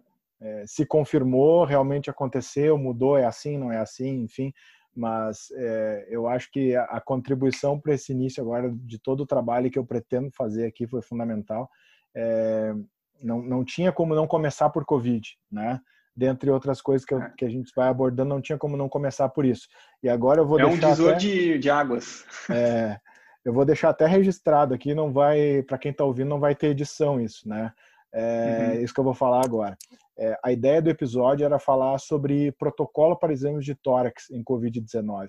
[0.41, 4.53] é, se confirmou, realmente aconteceu, mudou, é assim, não é assim, enfim.
[4.95, 9.27] Mas é, eu acho que a, a contribuição para esse início agora de todo o
[9.27, 11.69] trabalho que eu pretendo fazer aqui foi fundamental.
[12.15, 12.75] É,
[13.23, 15.81] não, não tinha como não começar por Covid, né?
[16.15, 17.33] Dentre outras coisas que, eu, é.
[17.39, 19.67] que a gente vai abordando, não tinha como não começar por isso.
[20.03, 20.73] E agora eu vou é deixar.
[20.73, 22.25] É um divisor até, de, de águas.
[22.51, 22.99] É,
[23.45, 26.69] eu vou deixar até registrado aqui, não vai, para quem está ouvindo, não vai ter
[26.69, 27.73] edição isso, né?
[28.15, 28.81] É uhum.
[28.83, 29.77] isso que eu vou falar agora.
[30.19, 35.29] É, a ideia do episódio era falar sobre protocolo para exames de tórax em Covid-19,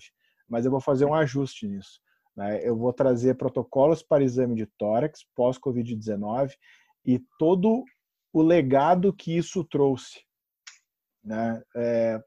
[0.50, 2.02] mas eu vou fazer um ajuste nisso.
[2.36, 2.60] Né?
[2.62, 6.52] Eu vou trazer protocolos para exame de tórax pós-Covid-19
[7.06, 7.84] e todo
[8.32, 10.22] o legado que isso trouxe,
[11.24, 11.62] né?
[11.76, 12.20] É,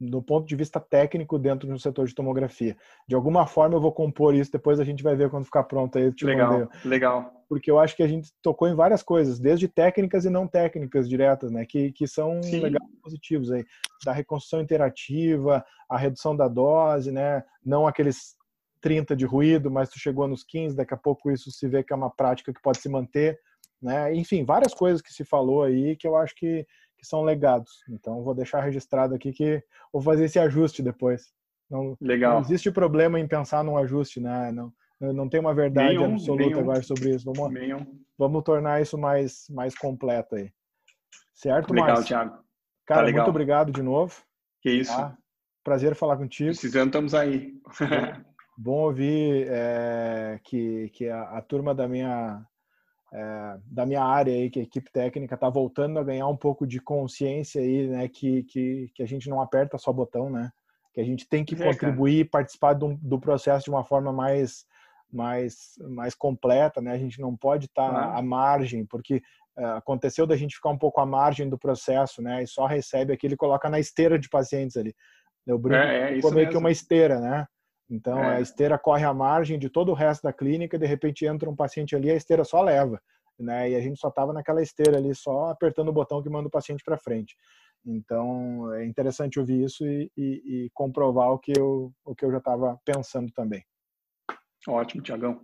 [0.00, 2.76] do ponto de vista técnico dentro do setor de tomografia.
[3.06, 5.98] De alguma forma eu vou compor isso, depois a gente vai ver quando ficar pronto
[5.98, 6.10] aí.
[6.22, 6.68] legal, mandei.
[6.84, 7.44] legal.
[7.48, 11.08] Porque eu acho que a gente tocou em várias coisas, desde técnicas e não técnicas
[11.08, 11.66] diretas, né?
[11.66, 12.60] Que, que são Sim.
[12.60, 13.64] legais positivos aí.
[14.04, 17.42] Da reconstrução interativa, a redução da dose, né?
[17.62, 18.36] Não aqueles
[18.80, 21.92] 30 de ruído, mas tu chegou nos 15, daqui a pouco isso se vê que
[21.92, 23.38] é uma prática que pode se manter
[23.82, 24.14] né?
[24.14, 26.66] Enfim, várias coisas que se falou aí que eu acho que,
[26.98, 27.70] que são legados.
[27.88, 29.62] Então, vou deixar registrado aqui que
[29.92, 31.32] vou fazer esse ajuste depois.
[31.70, 32.34] Não, Legal.
[32.34, 34.50] não existe problema em pensar num ajuste, né?
[34.50, 37.32] Não, não tem uma verdade nenhum, absoluta nenhum, agora sobre isso.
[37.32, 37.52] Vamos,
[38.18, 40.52] vamos tornar isso mais, mais completo aí.
[41.32, 42.06] Certo, Legal, Márcio?
[42.06, 42.30] Thiago.
[42.30, 42.44] Tá
[42.86, 44.20] Cara, tá muito obrigado de novo.
[44.60, 44.94] Que isso.
[44.94, 45.16] Tá?
[45.64, 46.50] Prazer falar contigo.
[46.50, 47.54] Precisando, estamos aí.
[48.58, 52.44] Bom ouvir é, que, que a, a turma da minha
[53.12, 56.66] é, da minha área aí, que a equipe técnica está voltando a ganhar um pouco
[56.66, 60.50] de consciência aí, né, que, que, que a gente não aperta só botão, né,
[60.92, 62.30] que a gente tem que é, contribuir, cara.
[62.30, 64.64] participar do, do processo de uma forma mais
[65.12, 66.92] mais mais completa, né?
[66.92, 69.16] A gente não pode estar tá à margem, porque
[69.58, 72.42] uh, aconteceu da gente ficar um pouco à margem do processo, né?
[72.42, 74.94] E só recebe aquele coloca na esteira de pacientes ali.
[75.46, 77.46] Eu brinco, é, é, meio que uma esteira, né?
[77.90, 78.36] Então é.
[78.36, 81.56] a esteira corre à margem de todo o resto da clínica, de repente entra um
[81.56, 83.02] paciente ali, a esteira só leva,
[83.38, 83.70] né?
[83.70, 86.50] E a gente só estava naquela esteira ali, só apertando o botão que manda o
[86.50, 87.36] paciente para frente.
[87.84, 92.30] Então é interessante ouvir isso e, e, e comprovar o que eu, o que eu
[92.30, 93.64] já estava pensando também.
[94.68, 95.40] Ótimo, Tiagão.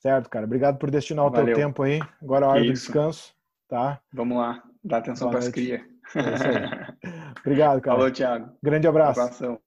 [0.00, 0.44] Certo, cara.
[0.44, 1.46] Obrigado por destinar o Valeu.
[1.46, 2.00] teu tempo aí.
[2.22, 3.34] Agora é a hora do descanso,
[3.68, 4.00] tá?
[4.12, 4.62] Vamos lá.
[4.84, 5.80] Dá atenção para as crias.
[6.14, 7.96] É Obrigado, cara.
[7.96, 8.52] Falou, Thiago.
[8.62, 9.18] Grande abraço.
[9.18, 9.60] Um abração.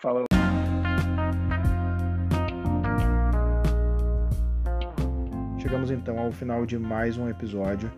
[0.00, 0.29] Falou.
[5.70, 7.92] Chegamos então ao final de mais um episódio,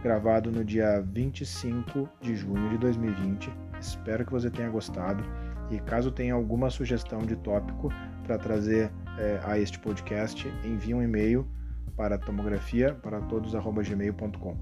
[0.00, 3.50] gravado no dia 25 de junho de 2020.
[3.80, 5.24] Espero que você tenha gostado
[5.68, 11.02] e caso tenha alguma sugestão de tópico para trazer é, a este podcast, envie um
[11.02, 11.44] e-mail
[11.96, 14.56] para tomografia para todos@gmail.com.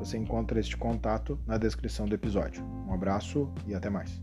[0.00, 2.64] Você encontra este contato na descrição do episódio.
[2.88, 4.20] Um abraço e até mais.